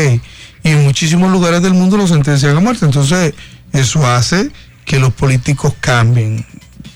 [0.65, 2.87] y en muchísimos lugares del mundo lo sentencian a muerte.
[2.87, 3.35] Entonces,
[3.73, 4.51] eso hace
[4.85, 6.45] que los políticos cambien.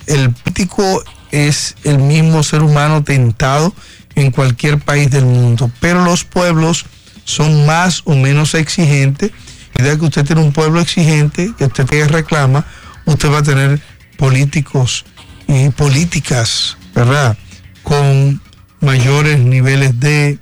[0.09, 1.05] El político
[1.35, 3.75] es el mismo ser humano tentado
[4.15, 6.87] en cualquier país del mundo, pero los pueblos
[7.25, 9.31] son más o menos exigentes.
[9.77, 12.65] Y de que usted tiene un pueblo exigente, que usted que reclama,
[13.07, 13.81] usted va a tener
[14.17, 15.05] políticos
[15.49, 17.37] y políticas, ¿verdad?
[17.83, 18.41] Con
[18.81, 20.39] mayores niveles de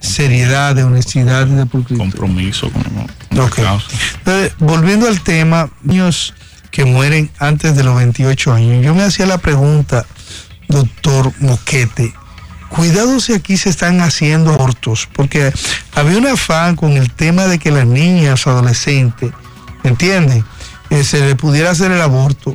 [0.00, 1.98] seriedad, de honestidad y de pulcritud.
[1.98, 3.58] Compromiso con con Ok.
[3.58, 3.86] la causa.
[4.18, 6.34] Entonces, volviendo al tema, niños
[6.70, 10.06] que mueren antes de los 28 años, yo me hacía la pregunta,
[10.68, 12.14] doctor Moquete,
[12.68, 15.52] cuidado si aquí se están haciendo abortos, porque
[15.94, 19.32] había un afán con el tema de que las niñas adolescentes,
[19.84, 20.44] ¿entienden?
[20.90, 22.54] Eh, se le pudiera hacer el aborto.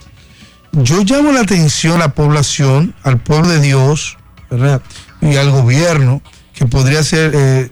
[0.71, 4.17] Yo llamo la atención a la población, al pueblo de Dios,
[4.49, 4.81] ¿verdad?
[5.21, 6.21] Y al gobierno,
[6.53, 7.71] que podría ser eh,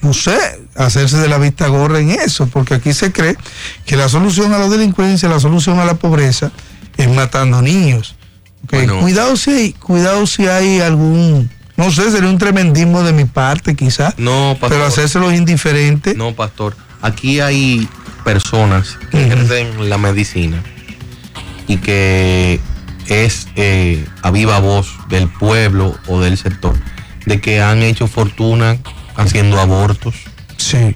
[0.00, 0.38] no sé,
[0.76, 3.36] hacerse de la vista gorra en eso, porque aquí se cree
[3.84, 6.52] que la solución a la delincuencia, la solución a la pobreza
[6.96, 8.16] es matando niños.
[8.64, 9.00] Ok, Bueno.
[9.00, 13.74] Cuidado si hay, cuidado si hay algún, no sé, sería un tremendismo de mi parte
[13.76, 14.68] quizás, No, pastor.
[14.70, 16.14] pero hacérselo indiferente.
[16.14, 16.76] No, pastor.
[17.00, 17.88] Aquí hay
[18.24, 20.62] personas que ejercen la medicina
[21.66, 22.60] y que
[23.06, 26.74] es eh, a viva voz del pueblo o del sector
[27.24, 28.76] de que han hecho fortuna
[29.16, 30.14] haciendo abortos.
[30.56, 30.94] Sí.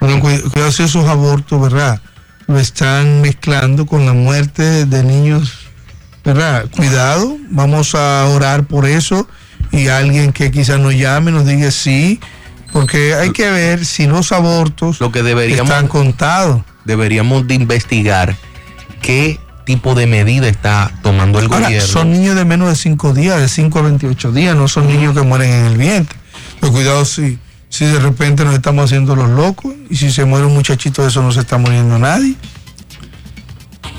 [0.00, 2.00] Bueno, cu- cuidado si esos abortos, ¿verdad?
[2.46, 5.57] Lo están mezclando con la muerte de niños,
[6.28, 6.66] ¿verdad?
[6.76, 9.26] Cuidado, vamos a orar por eso
[9.72, 12.20] y alguien que quizás nos llame nos diga sí,
[12.70, 16.60] porque hay que ver si los abortos Lo que deberíamos, están contados.
[16.84, 18.36] deberíamos de investigar
[19.00, 21.88] qué tipo de medida está tomando el Ahora, gobierno.
[21.88, 25.14] son niños de menos de 5 días, de 5 a 28 días, no son niños
[25.14, 26.18] que mueren en el vientre.
[26.60, 27.38] Pero cuidado si,
[27.70, 31.08] si de repente nos estamos haciendo los locos y si se muere un muchachito de
[31.08, 32.34] eso no se está muriendo nadie.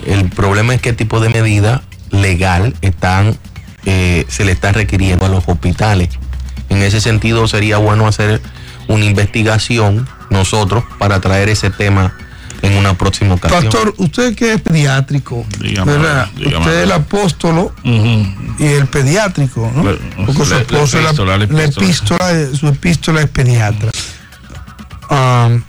[0.05, 3.37] El problema es qué tipo de medida legal están,
[3.85, 6.09] eh, se le está requiriendo a los hospitales.
[6.69, 8.41] En ese sentido sería bueno hacer
[8.87, 12.13] una investigación nosotros para traer ese tema
[12.61, 13.63] en una próxima ocasión.
[13.63, 16.27] Pastor, usted que es pediátrico, Dígame, ¿verdad?
[16.35, 16.57] dígame.
[16.59, 19.83] usted es el apóstolo y el pediátrico, ¿no?
[19.83, 22.47] Le- Porque su la esposo es la- epístola, la la epístola.
[22.59, 23.91] su epístola es pediatra.
[25.09, 25.63] Am,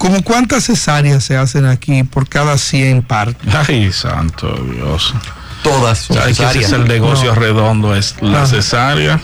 [0.00, 3.54] ¿Cómo cuántas cesáreas se hacen aquí por cada 100 partos?
[3.68, 5.14] Ay, santo Dios.
[5.62, 6.72] Todas son ¿Sabes que ese cesáreas.
[6.72, 7.38] es el negocio No.
[7.38, 7.94] redondo?
[7.94, 8.46] Es la Ah.
[8.46, 9.20] cesárea.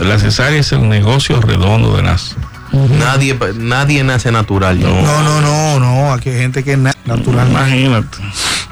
[0.00, 2.34] La cesárea es el negocio redondo de las.
[2.86, 4.80] Nadie, nadie nace natural.
[4.80, 4.88] No.
[5.02, 7.48] No, no, no, no, aquí hay gente que es na- natural.
[7.50, 8.18] Imagínate.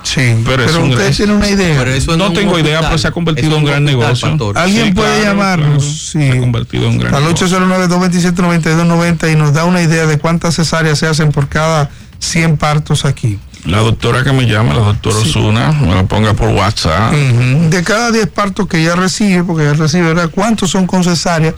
[0.03, 1.79] Sí, Pero pero, es un usted gran- tiene una idea.
[1.79, 4.29] Pero eso No tengo idea, pero se ha convertido en un gran hospital, negocio.
[4.31, 4.59] pastor.
[4.59, 5.91] Alguien Sí, puede claro, llamarnos, claro.
[5.97, 6.31] sí.
[6.31, 7.47] Se ha convertido en un gran al negocio.
[7.49, 13.05] 809-227-9290 y nos da una idea de cuántas cesáreas se hacen por cada 100 partos
[13.05, 13.39] aquí.
[13.65, 17.13] La doctora que me llama, la doctora Osuna, me lo ponga por WhatsApp.
[17.13, 20.31] De cada 10 partos que ella recibe, porque ella recibe, ¿verdad?
[20.33, 21.53] ¿Cuántos son con cesárea?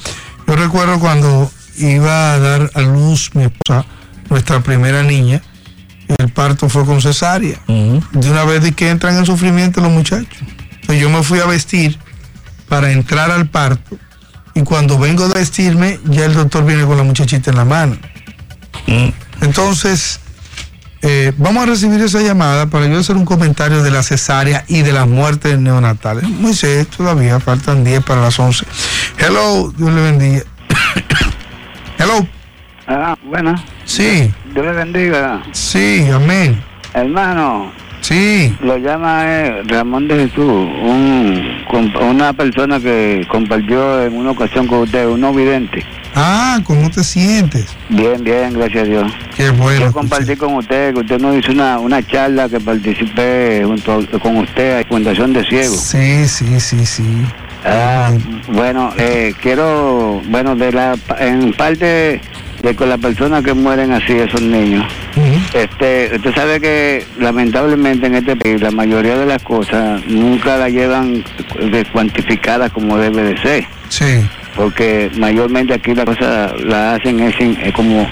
[0.47, 3.85] Yo recuerdo cuando iba a dar a luz mi esposa,
[4.29, 5.43] nuestra primera niña,
[6.19, 7.59] el parto fue con cesárea.
[7.67, 10.39] De una vez de que entran en sufrimiento los muchachos.
[10.81, 11.99] Entonces yo me fui a vestir
[12.69, 13.99] para entrar al parto
[14.55, 17.97] y cuando vengo de vestirme ya el doctor viene con la muchachita en la mano.
[18.87, 19.09] Mm.
[19.43, 20.21] Entonces,
[21.03, 24.83] eh, vamos a recibir esa llamada para yo hacer un comentario de la cesárea y
[24.83, 26.29] de las muertes neonatales.
[26.29, 28.65] Moisés, todavía faltan 10 para las 11.
[29.19, 30.43] Hello, Dios le bendiga.
[32.09, 32.27] Hello,
[32.87, 33.55] Ah, bueno,
[33.85, 35.43] sí, Dios le bendiga.
[35.53, 36.59] sí, amén.
[36.95, 41.43] Hermano, Sí, lo llama eh, Ramón de Jesús, un,
[42.01, 45.85] una persona que compartió en una ocasión con usted, un no vidente.
[46.15, 47.77] ah, ¿cómo te sientes?
[47.91, 49.13] Bien, bien, gracias a Dios.
[49.37, 49.81] Qué bueno.
[49.87, 54.19] Yo compartí con usted, que usted nos hizo una, una charla que participé junto a-
[54.21, 55.79] con usted, Fundación de Ciegos.
[55.81, 57.05] Sí, sí, sí, sí.
[57.65, 58.13] Ah,
[58.49, 62.21] bueno, eh, quiero, bueno, de la, en parte
[62.63, 64.85] de con las personas que mueren así, esos niños.
[65.55, 70.71] Este, usted sabe que lamentablemente en este país la mayoría de las cosas nunca las
[70.73, 71.25] llevan
[71.71, 74.05] de- cuantificadas como debe de ser, Sí,
[74.57, 78.07] porque mayormente aquí las cosas las hacen es sin- eh, como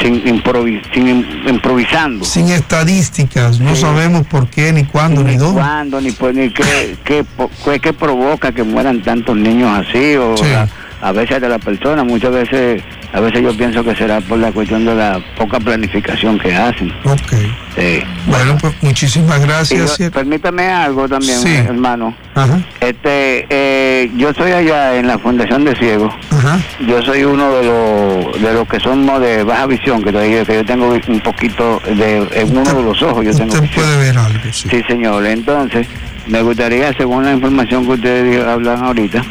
[0.00, 2.24] sin, improvi- sin im- improvisando.
[2.24, 3.82] sin estadísticas, no Sí.
[3.82, 5.60] sabemos por qué, ni cuándo, ni ni dónde.
[5.60, 7.24] cuándo, ni, pues, ni qué, qué,
[7.64, 10.44] qué- qué provoca que mueran tantos niños así, o Sí.
[10.50, 10.68] la-
[11.02, 12.80] a veces de la persona, muchas veces,
[13.12, 16.92] a veces yo pienso que será por la cuestión de la poca planificación que hacen.
[17.04, 17.32] Ok.
[17.76, 18.02] Sí.
[18.26, 19.96] Bueno, pues muchísimas yo- gracias.
[19.96, 20.18] ¿cierto?
[20.20, 21.54] permítame algo también, Sí.
[21.56, 22.14] hermano.
[22.34, 26.14] Ajá, Este, eh, yo soy allá en la Fundación de Ciegos.
[26.30, 26.58] ajá.
[26.86, 30.54] Yo soy uno de los de los que somos de baja visión, que, todavía- que
[30.54, 33.24] yo tengo un poquito de en uno de los ojos.
[33.24, 33.84] Yo tengo Usted visión.
[33.84, 34.68] puede ver algo, sí.
[34.70, 35.26] Sí, señor.
[35.26, 35.86] Entonces,
[36.28, 39.22] me gustaría, según la información que ustedes hablan ahorita,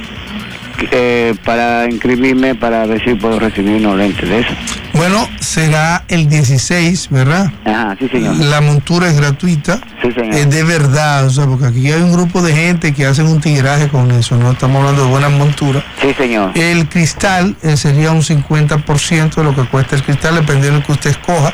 [0.91, 4.53] eh, para inscribirme para ver si puedo recibir unos lentes de eso.
[5.01, 7.51] Bueno, será el 16, ¿verdad?
[7.65, 8.35] Ajá, sí, señor.
[8.35, 9.79] La montura es gratuita.
[9.99, 10.35] Sí, señor.
[10.35, 13.41] Es de verdad, o sea, porque aquí hay un grupo de gente que hacen un
[13.41, 15.83] tigraje con eso, no estamos hablando de buenas monturas.
[15.99, 16.51] Sí, señor.
[16.53, 20.85] El cristal eh, sería un 50% de lo que cuesta el cristal, dependiendo de lo
[20.85, 21.51] que usted escoja.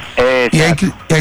[0.51, 0.73] Y hay,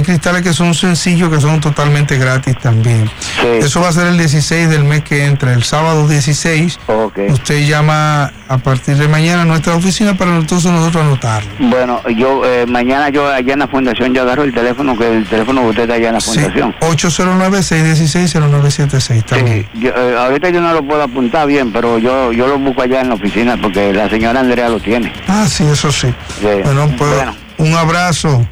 [0.02, 3.08] cristales que son sencillos, que son totalmente gratis también.
[3.40, 3.46] Sí.
[3.60, 6.78] Eso va a ser el 16 del mes que entra, el sábado 16.
[6.88, 7.18] Ok.
[7.30, 11.50] Usted llama a partir de mañana a nuestra oficina para entonces nosotros anotarlo.
[11.58, 15.26] Bueno, yo eh, mañana yo allá en la fundación yo agarro el teléfono, que el
[15.26, 16.74] teléfono de usted está allá en la Sí, fundación.
[16.80, 19.68] 809-616-0976 también.
[19.72, 22.82] Sí, yo, eh, ahorita yo no lo puedo apuntar bien, pero yo yo lo busco
[22.82, 25.12] allá en la oficina porque la señora Andrea lo tiene.
[25.28, 26.08] Ah, sí, eso sí.
[26.40, 26.46] Sí.
[26.64, 27.34] Bueno, pues Bueno.
[27.58, 28.46] un abrazo.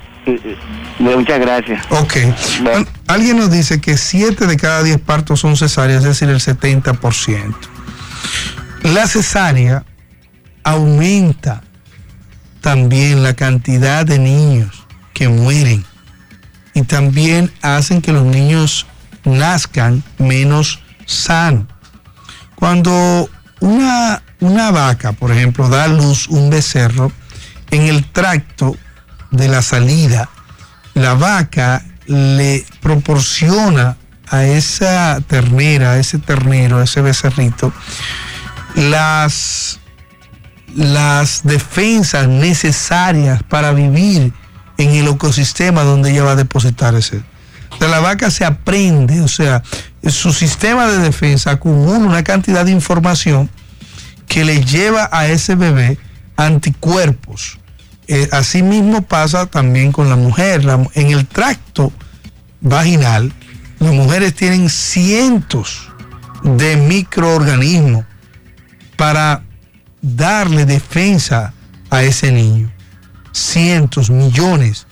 [0.99, 1.85] Muchas gracias.
[1.91, 2.15] Ok.
[2.63, 6.41] Bueno, alguien nos dice que 7 de cada 10 partos son cesáreas, es decir, el
[6.41, 7.55] 70%.
[8.85, 9.85] La cesárea
[10.63, 11.63] aumenta
[12.65, 15.85] también la cantidad de niños que mueren
[16.73, 18.87] y también hacen que los niños
[19.25, 21.67] nazcan menos sanos.
[22.55, 23.29] Cuando
[23.61, 27.13] una, una vaca, por ejemplo, da luz un becerro,
[27.71, 28.75] en el tracto
[29.31, 30.31] de la salida,
[30.95, 33.99] la vaca le proporciona
[34.31, 37.75] a esa ternera, a ese ternero, a ese becerrito,
[38.75, 39.81] las,
[40.75, 44.33] las defensas necesarias para vivir
[44.79, 47.23] en el ecosistema donde ella va a depositar ese.
[47.79, 49.63] Sea, la vaca se aprende, o sea,
[50.07, 53.51] su sistema de defensa acumula una cantidad de información
[54.27, 55.99] que le lleva a ese bebé
[56.37, 57.59] anticuerpos.
[58.07, 60.63] Eh, asimismo pasa también con la mujer.
[60.95, 61.93] En el tracto
[62.61, 63.33] vaginal,
[63.79, 65.89] las mujeres tienen cientos
[66.43, 68.05] de microorganismos
[68.97, 69.43] para
[70.05, 71.55] darle defensa
[71.91, 72.71] a ese niño.
[73.33, 74.87] Cientos, millones.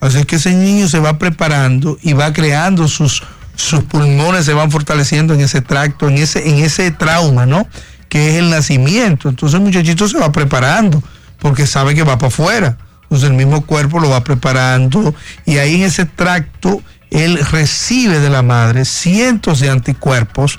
[0.00, 3.22] Así que ese niño se va preparando y va creando sus,
[3.54, 7.66] sus pulmones, se van fortaleciendo en ese tracto, en ese, en ese trauma, ¿no?
[8.08, 9.28] Que es el nacimiento.
[9.28, 11.02] Entonces el muchachito se va preparando
[11.38, 12.78] porque sabe que va para afuera.
[13.04, 15.14] Entonces el mismo cuerpo lo va preparando
[15.46, 20.58] y ahí en ese tracto él recibe de la madre cientos de anticuerpos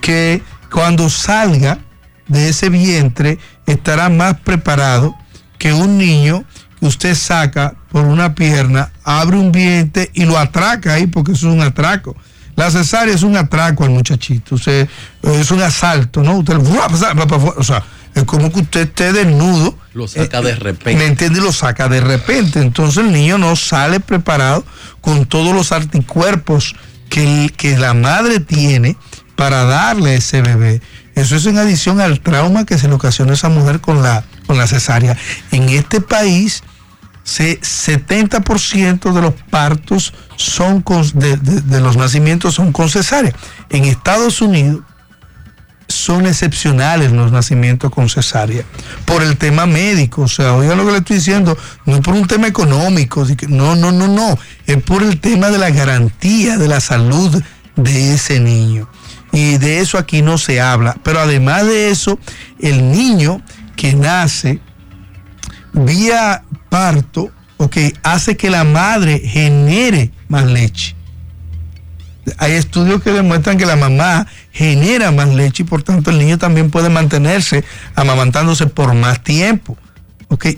[0.00, 1.78] que cuando salga
[2.30, 5.14] de ese vientre estará más preparado
[5.58, 6.44] que un niño
[6.78, 11.48] que usted saca por una pierna, abre un vientre y lo atraca ahí porque eso
[11.48, 12.16] es un atraco.
[12.56, 14.86] La cesárea es un atraco al muchachito, o sea,
[15.22, 16.38] es un asalto, ¿no?
[16.38, 17.82] Usted, o sea,
[18.14, 19.76] es como que usted esté desnudo.
[19.94, 21.06] Lo saca eh, de ¿Me repente.
[21.06, 21.38] entiende?
[21.38, 22.60] Y lo saca de repente.
[22.60, 24.64] Entonces el niño no sale preparado
[25.00, 26.74] con todos los anticuerpos
[27.08, 28.96] que, que la madre tiene
[29.36, 30.82] para darle a ese bebé.
[31.20, 34.24] Eso es en adición al trauma que se le ocasiona a esa mujer con la,
[34.46, 35.16] con la cesárea.
[35.50, 36.62] En este país,
[37.24, 40.82] se, 70% de los partos son
[41.14, 43.34] de, los nacimientos son con cesárea.
[43.68, 44.82] En Estados Unidos
[45.88, 48.64] son excepcionales los nacimientos con cesárea
[49.04, 50.22] por el tema médico.
[50.22, 53.92] O sea, oigan lo que le estoy diciendo, no por un tema económico, no, no,
[53.92, 57.42] no, no, es por el tema de la garantía de la salud
[57.76, 58.88] de ese niño.
[59.32, 60.96] Y de eso aquí no se habla.
[61.02, 62.18] Pero además de eso,
[62.58, 63.42] el niño
[63.76, 64.60] que nace
[65.72, 70.96] vía parto, ok, hace que la madre genere más leche.
[72.38, 76.38] Hay estudios que demuestran que la mamá genera más leche y por tanto el niño
[76.38, 77.64] también puede mantenerse
[77.94, 79.76] amamantándose por más tiempo.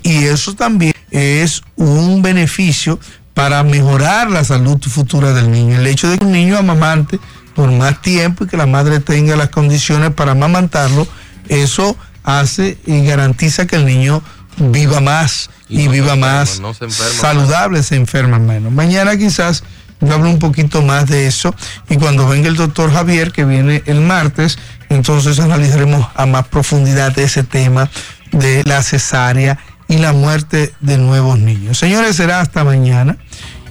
[0.03, 2.99] Y eso también es un beneficio
[3.33, 5.77] para mejorar la salud futura del niño.
[5.77, 7.19] El hecho de que un niño amamante
[7.55, 11.07] por más tiempo y que la madre tenga las condiciones para amamantarlo,
[11.49, 14.23] eso hace y garantiza que el niño
[14.57, 18.39] viva más Y y, no se viva enferma, más no se enferma saludable, se enferma
[18.39, 18.71] menos.
[18.71, 19.63] Mañana quizás
[20.01, 21.55] yo hablo un poquito más de eso
[21.89, 24.57] y cuando venga el doctor Javier, que viene el martes,
[24.89, 27.89] entonces analizaremos a más profundidad ese tema
[28.31, 31.77] de la cesárea y la muerte de nuevos niños.
[31.77, 33.17] Señores, será hasta mañana.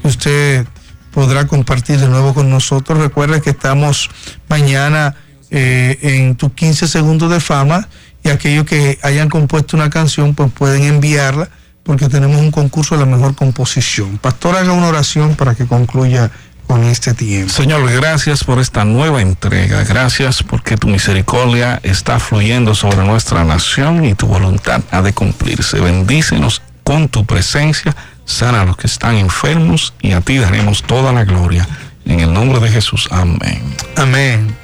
[0.05, 0.67] Usted
[1.13, 2.99] podrá compartir de nuevo con nosotros.
[2.99, 4.11] Recuerda que estamos
[4.49, 5.15] mañana
[5.51, 7.89] eh, en tus 15 segundos de fama
[8.25, 11.49] y aquellos que hayan compuesto una canción pues pueden enviarla
[11.83, 14.19] porque tenemos un concurso de la mejor composición.
[14.19, 16.31] Pastor, haga una oración para que concluya
[16.67, 17.53] con este tiempo.
[17.53, 19.85] Señor, gracias por esta nueva entrega.
[19.85, 25.81] Gracias porque tu misericordia está fluyendo sobre nuestra nación y tu voluntad ha de cumplirse.
[25.81, 27.95] Bendícenos con tu presencia,
[28.25, 31.67] sana a los que están enfermos y a ti daremos toda la gloria.
[32.05, 33.63] En el nombre de Jesús, amén.
[33.97, 34.57] Amén.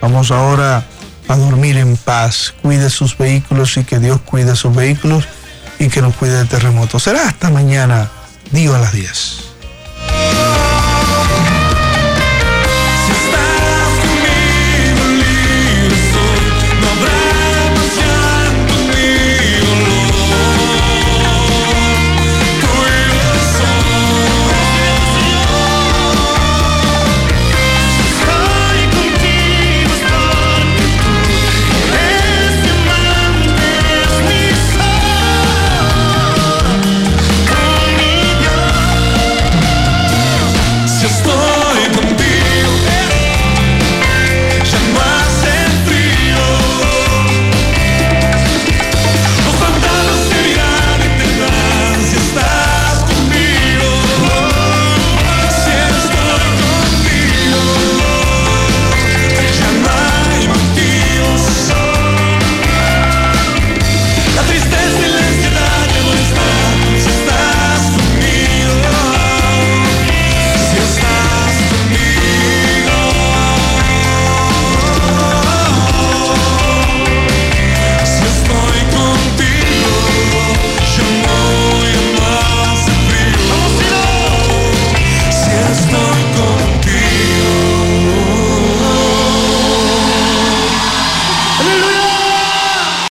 [0.00, 0.84] Vamos ahora
[1.28, 2.54] a dormir en paz.
[2.62, 5.26] Cuide sus vehículos y que Dios cuide sus vehículos
[5.78, 7.02] y que nos cuide de terremotos.
[7.02, 8.10] Será hasta mañana,
[8.50, 9.51] digo a las 10.